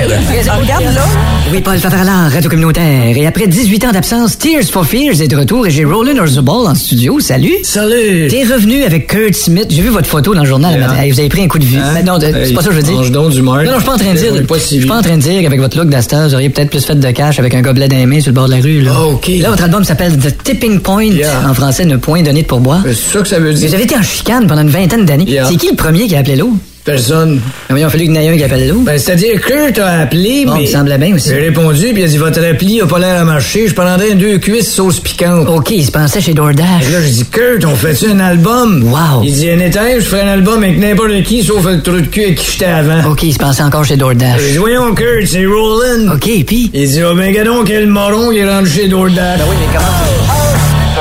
[0.58, 1.04] Regarde là.
[1.52, 3.14] Oui, Paul Favaralard, Radio Communautaire.
[3.16, 6.66] Et après 18 ans d'absence, Tears for Fears est de retour et j'ai Roland Orzabal
[6.66, 7.20] en studio.
[7.20, 7.52] Salut.
[7.62, 8.28] Salut!
[8.30, 9.66] T'es revenu avec Kurt Smith.
[9.68, 11.04] J'ai vu votre photo dans le journal Yeah.
[11.04, 11.76] Hey, vous avez pris un coup de vue.
[11.76, 11.90] Hein?
[11.94, 12.94] Mais non, c'est Hey, pas ça que je veux dire.
[12.94, 13.66] mange donc du marde.
[13.66, 14.32] Non, non, je suis pas en train de dire.
[14.34, 16.84] Je suis pas en train de dire qu'avec votre look d'Astor, vous auriez peut-être plus
[16.84, 18.80] fait de cash avec un gobelet dans les mains sur le bord de la rue.
[18.80, 19.28] Là, Ah, OK.
[19.40, 21.04] Là, votre album s'appelle The Tipping Point.
[21.12, 21.42] Yeah.
[21.48, 22.82] En français, ne point donné de pourboire.
[22.86, 23.74] C'est ça que ça veut Vous dire.
[23.74, 25.24] avez été en chicane pendant une vingtaine d'années.
[25.28, 25.46] Yeah.
[25.48, 26.56] C'est qui le premier qui a appelé l'eau?
[26.84, 27.40] Personne.
[27.70, 28.80] Mais il a fallu qu'il y en ait un qui appelle l'eau.
[28.80, 30.64] Ben, c'est-à-dire, Kurt a appelé, Bon, mais...
[30.64, 31.30] il semblait bien aussi.
[31.30, 34.14] J'ai répondu, puis il a dit, votre appli a pas l'air à marcher, je prendrais
[34.14, 35.48] deux cuisses sauce piquante.
[35.48, 36.86] OK, il se pensait chez DoorDash.
[36.86, 38.82] Et là, j'ai dit, Kurt, on fait-tu un album?
[38.84, 39.22] Wow.
[39.24, 42.22] Il dit, anytime, je ferai un album avec n'importe qui, sauf le trou de cul
[42.24, 43.10] avec qui j'étais avant.
[43.12, 44.40] OK, il se pensait encore chez DoorDash.
[44.40, 46.12] J'ai dit, voyons, Kurt, c'est Roland.
[46.14, 46.70] OK, puis...
[46.74, 49.40] Il dit, oh, ben, gadon, quel moron, il est rendu chez DoorDash.
[49.48, 49.88] oui, mais comment...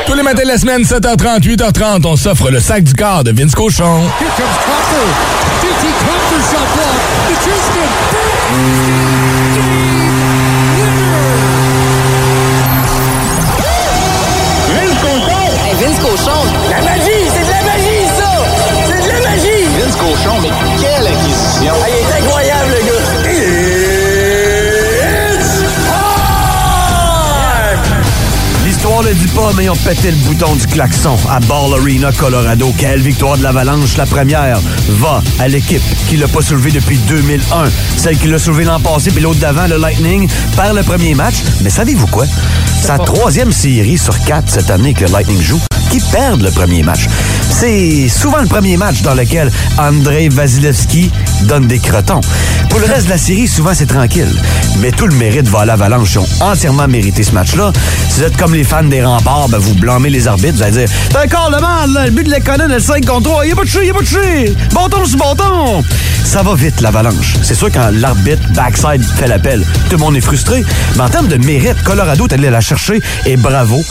[0.07, 3.31] Tous les matins de la semaine, 7h30, 8h30, on s'offre le sac du corps de
[3.31, 4.01] Vince Cochon.
[6.24, 6.99] After shot block.
[7.28, 7.36] The
[9.43, 9.82] Tristan.
[29.34, 32.73] Pas, mais ont pété le bouton du klaxon à Ball Arena, Colorado.
[32.77, 34.59] Quelle victoire de l'Avalanche, la première,
[34.89, 37.65] va à l'équipe qui l'a pas soulevé depuis 2001.
[37.97, 41.36] Celle qui l'a soulevé l'an passé, puis l'autre d'avant, le Lightning, perd le premier match.
[41.61, 42.25] Mais savez-vous quoi?
[42.88, 46.84] La troisième série sur quatre cette année que le Lightning joue qui perdent le premier
[46.84, 47.07] match.
[47.56, 51.12] C'est souvent le premier match dans lequel Andrei Vasilevski
[51.43, 52.20] donne des crotons.
[52.70, 54.28] Pour le reste de la série, souvent c'est tranquille.
[54.80, 56.14] Mais tout le mérite va à l'Avalanche.
[56.16, 57.72] Ils ont entièrement mérité ce match-là.
[58.10, 60.56] Si vous êtes comme les fans des remparts, ben vous blâmez les arbitres.
[60.56, 62.06] Vous allez dire C'est un corps de mal, là.
[62.06, 63.45] le but de l'économie, le 5 contre 3.
[63.45, 64.56] Il a pas de touché, il a pas de touché.
[64.74, 65.84] Bâton sur bâton.
[66.26, 67.36] Ça va vite, l'Avalanche.
[67.43, 70.64] C'est sûr quand l'arbitre backside fait l'appel, tout le monde est frustré.
[70.95, 73.84] Mais en termes de mérite, Colorado est allé la chercher et bravo.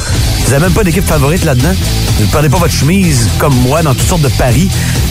[0.44, 1.72] Vous n'avez même pas d'équipe favorite là-dedans?
[2.18, 4.68] Vous ne perdez pas votre chemise comme moi dans toutes sortes de paris,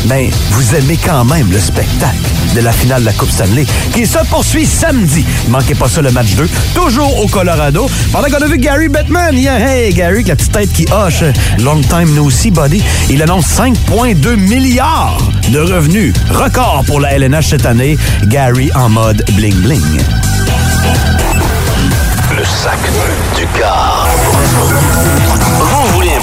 [0.07, 2.17] mais vous aimez quand même le spectacle
[2.55, 5.25] de la finale de la Coupe Stanley qui se poursuit samedi.
[5.49, 7.89] Manquez pas ça le match 2, toujours au Colorado.
[8.11, 11.23] Pendant qu'on a vu Gary Bettman, yeah, hey Gary, la petite tête qui hoche.
[11.59, 12.81] Long time no see, buddy.
[13.09, 15.17] Il annonce 5,2 milliards
[15.49, 16.13] de revenus.
[16.29, 17.97] Record pour la LNH cette année.
[18.25, 19.81] Gary en mode bling bling.
[22.35, 22.79] Le sac
[23.37, 24.07] du car.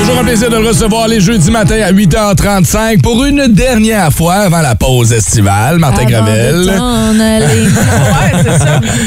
[0.00, 4.34] Toujours un plaisir de le recevoir les jeudis matin à 8h35 pour une dernière fois
[4.34, 5.78] avant la pause estivale.
[5.78, 6.64] Martin Gravel.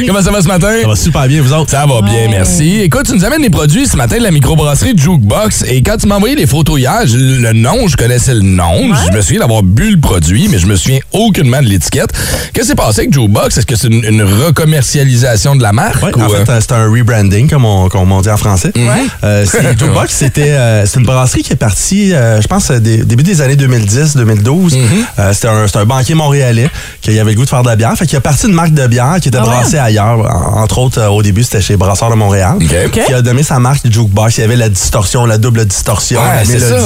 [0.08, 0.72] Comment ça va ce matin?
[0.84, 1.72] Ça va super bien, vous autres?
[1.72, 2.82] Ça va bien, merci.
[2.82, 6.08] Écoute, tu nous amènes les produits ce matin de la microbrasserie Jukebox et quand tu
[6.08, 8.94] m'as envoyé les photos hier, je- le nom, je connaissais le nom.
[9.08, 12.12] Je me souviens d'avoir bu le produit, mais je me souviens aucunement de l'étiquette.
[12.54, 13.58] Qu'est-ce qui s'est passé avec Jukebox?
[13.58, 16.04] Est-ce que c'est une, une recommercialisation de la marque?
[16.04, 16.54] Ouais, ou, en fait, euh?
[16.56, 18.72] euh, c'est un rebranding, comme on, comme on dit en français.
[18.76, 19.06] Ouais.
[19.24, 22.80] Euh, c'est- Jukebox, c'était euh, c'est une brasserie qui est partie, euh, je pense, euh,
[22.80, 24.76] des- début des années 2010-2012.
[25.20, 26.70] Euh, c'était un, c'était un banquier montréalais
[27.02, 27.94] qui avait le goût de faire de la bière.
[27.96, 29.50] Fait qu'il a parti une marque de bière qui était Ah ouais?
[29.50, 30.20] brassée ailleurs.
[30.20, 32.58] En- entre autres, euh, au début, c'était chez Brasseur de Montréal.
[32.92, 34.38] Qui a donné sa marque Jukebox.
[34.38, 36.84] Il y avait la distorsion, la double distorsion, Ouais, la mélodie.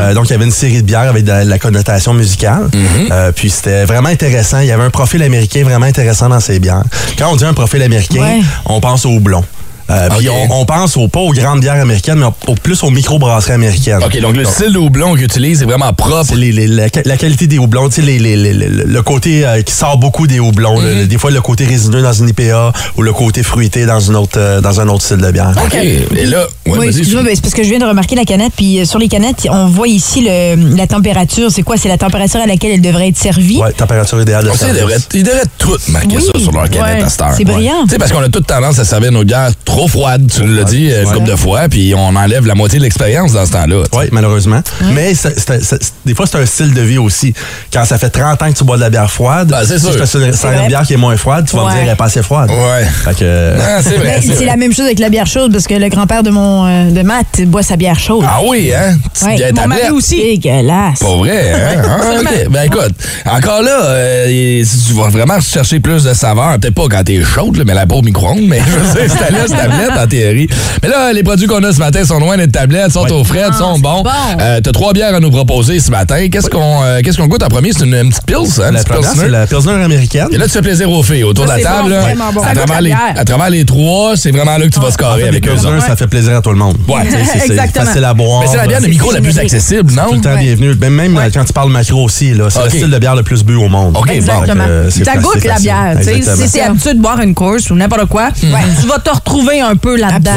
[0.00, 2.68] Euh, donc, il y avait une série de bières avec de la, connotation musicale.
[2.72, 3.12] Mm-hmm.
[3.12, 4.58] Euh, puis, c'était vraiment intéressant.
[4.60, 6.82] Il y avait un profil américain vraiment intéressant dans ces bières.
[7.18, 8.40] Quand on dit un profil américain, Ouais.
[8.66, 9.44] on pense au blond.
[9.90, 12.90] Euh, Puis on, on pense au, pas aux grandes bières américaines, mais au, plus aux
[12.90, 14.00] microbrasseries américaines.
[14.04, 16.24] OK, donc le style de houblon qu'ils utilisent est vraiment propre.
[16.28, 19.02] C'est les- les- la, la qualité des houblons, tu sais, les- les- les- les- le
[19.02, 20.80] côté euh, qui sort beaucoup des houblons.
[20.80, 24.16] Le- des fois, le côté résineux dans une IPA ou le côté fruité dans, une
[24.16, 25.52] autre, euh, dans un autre style de bière.
[25.64, 25.74] OK.
[25.74, 28.86] Et là, ouais, oui, excuse-moi, c'est parce que je viens de remarquer la canette, puis
[28.86, 31.50] sur les canettes, on voit ici le- la température.
[31.50, 31.76] C'est quoi?
[31.76, 33.58] C'est la température à laquelle elle devrait être servie.
[33.58, 34.80] Ouais, température idéale de service.
[34.80, 36.22] devraient, ils devraient tout marquer Oui.
[36.32, 37.02] ça sur leur canette Ouais.
[37.04, 37.34] à cette heure.
[37.36, 37.82] C'est brillant.
[37.84, 40.64] Tu sais, parce qu'on a toute tendance à servir nos bières trop froides, tu l'as
[40.64, 43.52] dit euh, une couple de fois, puis on enlève la moitié de l'expérience dans ce
[43.52, 43.82] temps-là.
[43.92, 44.60] Oui, malheureusement.
[44.94, 47.32] Mais c'est- c'est- c'est- des fois, c'est un style de vie aussi.
[47.72, 49.84] Quand ça fait 30 ans que tu bois de la bière froide, Ben, c'est si
[49.84, 49.92] sûr.
[49.92, 51.88] je te sers C'est une bière qui est moins froide, tu vas me dire elle
[51.88, 52.50] est pas assez froide.
[52.50, 52.84] Ouais.
[53.04, 56.22] Fait que, Ah, c'est la même chose avec la bière chaude, parce que le grand-père
[56.22, 58.24] de mon euh, de Matt boit sa bière chaude.
[58.26, 58.96] Ah oui, hein?
[59.24, 59.52] Ouais.
[59.52, 60.16] Mon mari aussi.
[60.16, 60.98] Dégueulasse.
[61.00, 61.82] Pas vrai, hein?
[61.84, 62.48] Ah, ok.
[62.50, 62.92] Ben écoute,
[63.26, 67.22] encore là, euh, si tu vas vraiment chercher plus de saveur, peut-être pas quand t'es
[67.22, 70.48] chaude, là, mais la peau au micro-ondes, mais je veux dire, c'est tablette en théorie.
[70.82, 73.46] Mais là, les produits qu'on a ce matin sont loin d'être tablettes, sont au frais,
[73.56, 74.04] sont bons.
[74.40, 76.28] Euh, T'as trois bières à nous proposer ce matin.
[76.30, 77.70] Qu'est-ce qu'on euh, qu'est-ce qu'on goûte en premier?
[77.72, 78.70] C'est une, une petite pils, hein?
[78.72, 80.28] La c'est la Pilsner américaine.
[80.32, 81.90] Et là, tu fais plaisir aux filles autour Ça, de la c'est table.
[81.90, 82.30] bon, là.
[82.32, 82.42] bon.
[82.42, 85.28] À, travers la les, à travers les trois, c'est vraiment là que tu vas scorer
[85.28, 85.56] avec eux.
[85.86, 86.76] Ça fait plaisir à tout le monde.
[86.88, 87.02] Ouais.
[87.04, 87.86] Tu c'est- c'est Exactement.
[87.86, 88.40] facile à boire.
[88.42, 90.02] Mais c'est la bière de micro la plus accessible, non?
[90.08, 90.54] Tout le temps Ouais.
[90.54, 90.74] bienvenue.
[90.90, 93.42] Même euh, quand tu parles macro aussi, là, c'est le style de bière le plus
[93.44, 93.96] bu au monde.
[93.96, 94.12] OK, bon.
[94.12, 94.64] Exactement.
[94.64, 95.96] Fait que, c'est Ça fa- goûte c'est la bière.
[96.02, 96.22] tu.
[96.46, 98.46] Si t'es habitué de boire une course ou n'importe quoi, tu
[98.86, 100.32] vas te retrouver un peu là-dedans.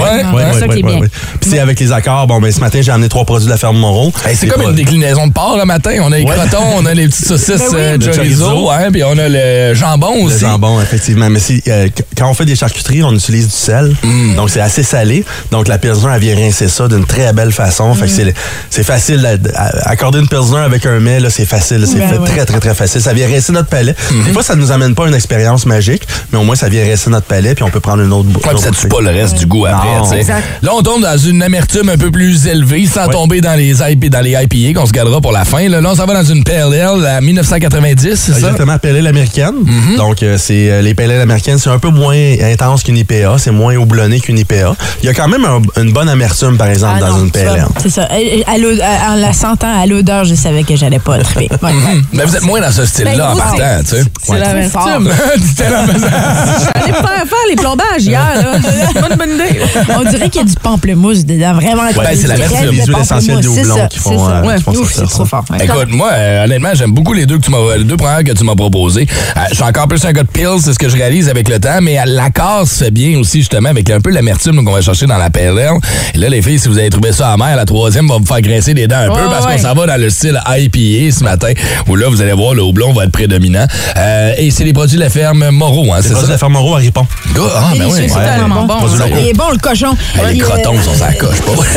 [0.54, 1.00] c'est ça qui est bien.
[1.40, 3.58] Puis c'est avec les accords, bon, ben, ce matin, j'ai amené trois produits de la
[3.58, 4.12] ferme Moreau.
[4.26, 5.92] Hey, c'est comme une déclinaison de porc le matin.
[6.02, 6.36] On a les Ouais.
[6.36, 7.76] crotons, on a les petites saucisses Ben oui.
[7.80, 10.40] euh, Le chorizo, hein, puis on a le jambon Le aussi.
[10.40, 11.30] jambon, effectivement.
[11.30, 13.96] Mais si, euh, qu- quand on fait des charcuteries, on utilise du sel.
[14.04, 14.36] Mm.
[14.36, 15.26] Donc, c'est assez salé.
[15.52, 17.94] Donc, la Pilsner, elle vient rincer ça d'une très belle façon.
[17.94, 18.16] Fait que Mm.
[18.16, 18.34] c'est-
[18.70, 19.26] c'est facile.
[19.26, 21.86] à- à- accorder une Pilsner avec un mets, là, c'est facile.
[21.88, 22.28] C'est Ben ouais.
[22.28, 23.02] très, très, très facile.
[23.02, 23.92] Ça vient rincer notre palais.
[23.94, 24.24] Mm-hmm.
[24.26, 27.10] Des fois, ça nous amène pas une expérience magique, mais au moins, ça vient rincer
[27.10, 29.02] notre palais, puis on peut prendre une autre bou- Ouais, puis ça autre tue pas
[29.04, 30.18] le reste du goût après.
[30.20, 30.44] Exact.
[30.62, 34.10] Là, on tombe dans une amertume un peu plus élevée, sans tomber dans les, IP,
[34.10, 35.68] dans les IPA qu'on se gardera pour la fin.
[35.70, 38.38] Là, Là, on s'en va dans une Ale à 1990, c'est ça?
[38.38, 39.54] Exactement, ale américaine.
[39.98, 43.52] Donc, euh, c'est euh, les ale américaines, c'est un peu moins intense qu'une IPA, c'est
[43.52, 44.76] moins houblonné qu'une IPA.
[45.02, 47.48] Il y a quand même un- une bonne amertume, par exemple, Ah dans non, une
[47.48, 47.66] ale.
[47.82, 48.04] C'est ça.
[48.04, 51.50] À- à En la sentant à l'odeur, je savais que j'allais pas triper.
[51.64, 51.72] Ouais.
[51.74, 52.04] Mhm.
[52.14, 54.04] Mais vous êtes moins dans ce style-là Ben, en vous, partant, tu sais.
[54.22, 55.10] C'est l'amertume.
[55.48, 58.34] C'était la J'allais faire, faire les plombages hier.
[58.36, 58.58] Là.
[58.94, 59.60] Bonne, bonne idée.
[59.98, 61.84] On dirait qu'il y a du pamplemousse dedans, vraiment.
[61.84, 64.44] Ouais, c'est la version visuelle essentielle des c'est houblons ça, qui font, c'est ça.
[64.44, 65.46] euh, qui font Ouf, sortir c'est trop fort.
[65.62, 68.32] Écoute, moi, euh, honnêtement, j'aime beaucoup les deux que tu m'as, les deux premières que
[68.32, 69.08] tu m'as proposées.
[69.38, 71.50] Euh, je suis encore plus un gars de pills, c'est ce que je réalise avec
[71.50, 74.82] le temps, mais l'accord se fait bien aussi, justement, avec un peu l'amertume qu'on va
[74.82, 75.72] chercher dans la PLL.
[76.14, 78.42] Et là, les filles, si vous avez trouvé ça amer, la troisième va vous faire
[78.42, 79.56] grincer les dents un peu parce ouais.
[79.58, 81.52] qu'on s'en va dans le style IPA ce matin,
[81.88, 83.66] où là, vous allez voir, le houblon va être prédominant.
[83.98, 86.28] Euh, et c'est les produits de la ferme Moreau, hein, C'est c'est produit ça?
[86.28, 87.06] de la ferme Moreau à Ripon.
[87.34, 88.02] Go- Ah, ben oui.
[88.08, 88.83] C'est tellement bon.
[89.20, 89.96] Il est bon, le cochon.
[90.32, 91.68] Les euh, crotons sont ça coche, pas vrai?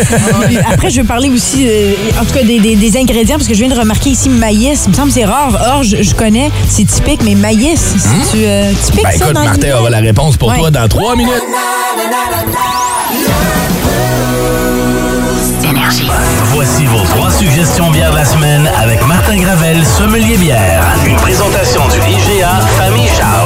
[0.46, 3.48] Puis Après, je vais parler aussi, euh, en tout cas, des, des- des ingrédients, parce
[3.48, 4.82] que je viens de remarquer ici maïs.
[4.86, 5.56] Il me semble que c'est rare.
[5.74, 9.76] Or, je, connais, c'est typique, mais maïs, c'est-tu euh, typique, Ben ça, écoute, dans Martin
[9.78, 10.58] aura la réponse pour Ouais.
[10.58, 11.32] toi dans trois minutes.
[16.52, 20.82] Voici vos trois suggestions bières de la semaine avec Martin Gravel, sommelier bière.
[21.06, 23.45] Une présentation du IGA Famille Charles.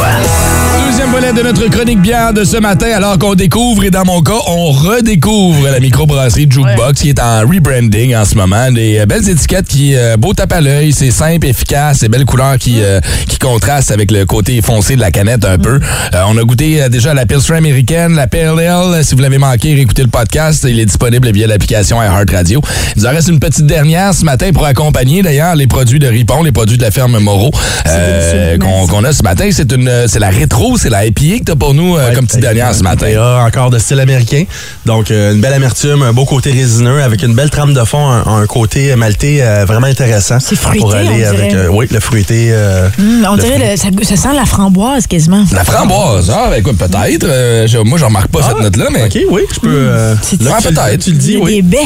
[1.01, 4.21] Deuxième volet de notre chronique bière de ce matin, alors qu'on découvre, et dans mon
[4.21, 8.71] cas, on redécouvre la microbrasserie Jukebox qui est en rebranding en ce moment.
[8.71, 12.27] Des euh, belles étiquettes qui, euh, beau tape à l'œil, c'est simple, efficace, c'est belles
[12.27, 15.81] couleurs qui, euh, qui contrastent avec le côté foncé de la canette un peu.
[16.15, 19.03] Euh, on a goûté euh, déjà la Pilsner américaine, la Pale Ale.
[19.03, 20.67] Si vous l'avez manqué, réécoutez le podcast.
[20.69, 22.61] Il est disponible via l'application iHeartRadio.
[22.97, 26.09] Il nous en reste une petite dernière ce matin pour accompagner d'ailleurs les produits de
[26.09, 27.53] Ripon, les produits de la ferme Moreau
[27.87, 29.49] euh, qu'on qu'on a ce matin.
[29.51, 32.41] C'est une, c'est la rétro, c'est la IPA que t'as pour nous euh, comme petite
[32.41, 33.09] dernière ce matin.
[33.09, 34.45] IPA, encore de style américain.
[34.87, 38.09] Donc, euh, une belle amertume, un beau côté résineux avec une belle trame de fond,
[38.11, 40.39] un, un côté maltais euh, vraiment intéressant.
[40.41, 41.27] C'est fruité, Pour on aller dirait.
[41.27, 42.49] avec, euh, oui, le fruité.
[42.51, 43.91] euh, Hum, on le dirait, fruit.
[43.93, 45.45] le- ça, ça sent la framboise quasiment.
[45.53, 47.25] La framboise, ah, ben écoute, peut-être.
[47.25, 49.05] Euh, je- moi, je remarque pas cette note-là, mais.
[49.05, 49.69] OK, oui, je peux.
[49.69, 50.99] euh, Ouais, tu- peut-être.
[51.05, 51.57] Tu le dis, oui.
[51.57, 51.79] des baies.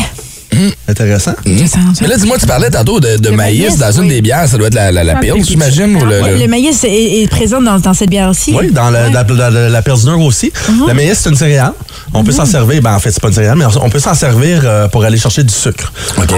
[0.89, 1.35] Intéressant.
[1.47, 4.09] Mais là, dis-moi, tu parlais tantôt de, maïs, maïs, dans une oui.
[4.09, 4.49] des bières.
[4.49, 5.97] Ça doit être la, la, la Ah, j'imagine?
[5.97, 8.55] ou le, Ouais, le- Le maïs est, est présent dans, dans cette bière aussi?
[8.55, 10.53] Oui, dans la, la, la, la, la Pilsner aussi.
[10.69, 10.89] Mhm.
[10.89, 11.73] Le maïs, c'est une céréale.
[12.13, 14.15] On peut s'en servir, ben en fait, c'est pas une céréale, mais on peut s'en
[14.15, 15.93] servir euh, pour aller chercher du sucre.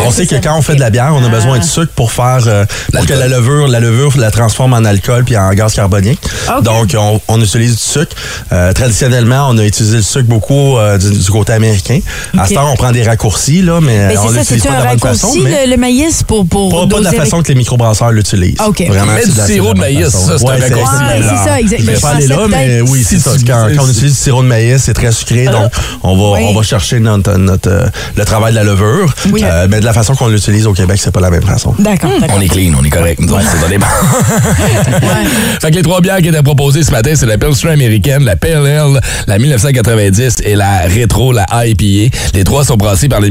[0.07, 2.13] On sait que quand on fait de la bière, on a besoin de sucre pour
[2.13, 5.75] faire euh, pour que la levure, la levure la transforme en alcool puis en gaz
[5.75, 6.21] carbonique.
[6.63, 8.15] Donc, on, on utilise du sucre.
[8.53, 11.99] Euh, traditionnellement, on a utilisé le sucre beaucoup euh, du, du côté américain.
[12.39, 14.75] À ce temps, on prend des raccourcis, là, mais Mais on c'est ça, c'est pas
[14.75, 15.27] un de la bonne façon.
[15.29, 17.55] raccourci, mais le, le maïs, pour, pour pas, pas de la avec- façon que les
[17.55, 18.57] microbrasseurs l'utilisent.
[18.67, 18.83] OK.
[18.89, 20.27] Vraiment, Mais c'est du sirop de maïs, façon.
[20.27, 20.97] ça, c'est un raccourci.
[21.23, 21.81] C'est ça, exact.
[21.81, 23.31] Je Mais vais pas aller là, mais oui, c'est ça.
[23.47, 25.71] Quand, on utilise du sirop de maïs, c'est très sucré, donc
[26.03, 26.47] on va, Oui.
[26.49, 27.87] on va chercher notre, notre, euh,
[28.17, 29.13] le travail de la levure.
[29.33, 29.43] Oui.
[29.45, 31.75] Euh, mais de la façon qu'on l'utilise au Québec, c'est pas la même façon.
[31.79, 32.37] D'accord, d'accord.
[32.39, 33.21] On est clean, on est correct.
[33.21, 33.79] Nous autres, c'est dans les.
[35.61, 38.37] Fait que les trois bières qui étaient proposées ce matin, c'est la Pilsner américaine, la
[38.37, 42.15] Pale Ale, la 1990 et la Rétro, la IPA.
[42.35, 43.31] Les trois sont brassés par les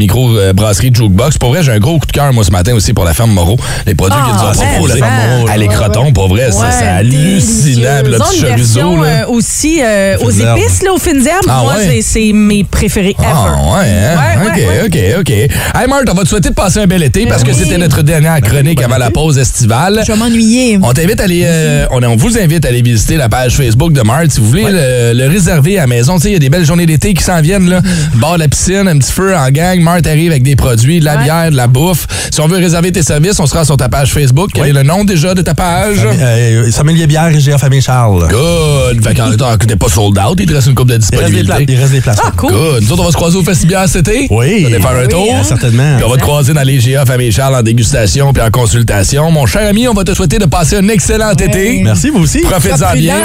[0.65, 1.37] micro-brasseries Jukebox.
[1.37, 3.31] Pour vrai, j'ai un gros coup de cœur, moi, ce matin aussi, pour la ferme
[3.31, 3.57] Moreau.
[3.85, 4.99] Les produits Ah, qu'ils nous ont ben, proposés.
[5.01, 5.45] ben.
[5.51, 8.01] Ah, les crotons, pour vrai, ça, Ouais, c'est hallucinant.
[8.03, 11.45] Le petit chorizo, euh, aussi euh, aux épices, là, aux fines herbes.
[11.49, 12.01] Ah, Moi, ouais?
[12.01, 13.27] c'est- mes préférés ever.
[13.27, 14.17] Ah, ouais, hein?
[14.17, 15.15] Ouais, OK, ouais, ouais.
[15.15, 15.29] OK, OK.
[15.31, 18.01] Hey, Marthe, on va te souhaiter de passer un bel été parce que c'était notre
[18.01, 20.01] dernière chronique avant la pause estivale.
[20.05, 20.79] Je vais m'ennuyer.
[20.81, 23.93] On t'invite à aller, euh, on, on vous invite à aller visiter la page Facebook
[23.93, 24.31] de Marthe.
[24.31, 26.49] Si vous voulez le, le réserver à la maison, tu sais, il y a des
[26.49, 27.81] belles journées d'été qui s'en viennent, là.
[28.15, 29.79] Bord de la piscine, un petit feu en gang.
[29.79, 32.07] Marthe arrive avec des produits, de la bière, de la bouffe.
[32.31, 34.51] Si on veut réserver tes services, on sera sur ta page Facebook.
[34.53, 35.97] Quel est le nom déjà de ta page?
[36.05, 38.27] Euh, Sommelier bière et GA Famille Charles.
[38.29, 39.03] Good.
[39.03, 40.97] Fait qu'en temps que t'es pas sold out, il te reste une coupe de Il
[40.97, 41.73] reste des, pla- disponibilité.
[41.73, 42.17] il reste des places.
[42.23, 42.51] Ah, cool.
[42.51, 42.83] Good.
[42.83, 44.27] Nous autres, on va se croiser au Festibière cet été.
[44.29, 44.65] Oui.
[44.65, 45.35] On va aller faire un Oui, tour.
[45.39, 45.95] hein, certainement.
[45.97, 49.31] Puis on va te croiser dans les GA Famille Charles en dégustation puis en consultation.
[49.31, 51.81] Mon cher ami, on va te souhaiter de passer un excellent été.
[51.83, 52.39] Merci, vous aussi.
[52.41, 53.15] Profite-en Sois bien.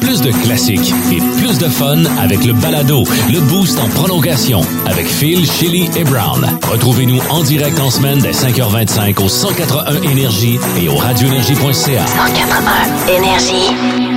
[0.00, 5.06] plus de classiques et plus de fun avec le balado, le boost en prolongation avec
[5.06, 6.31] Phil, Chili et Brown.
[6.70, 12.06] Retrouvez-nous en direct en semaine dès 5h25 au 181 Énergie et au radioénergie.ca.
[12.06, 14.11] 181 Énergie.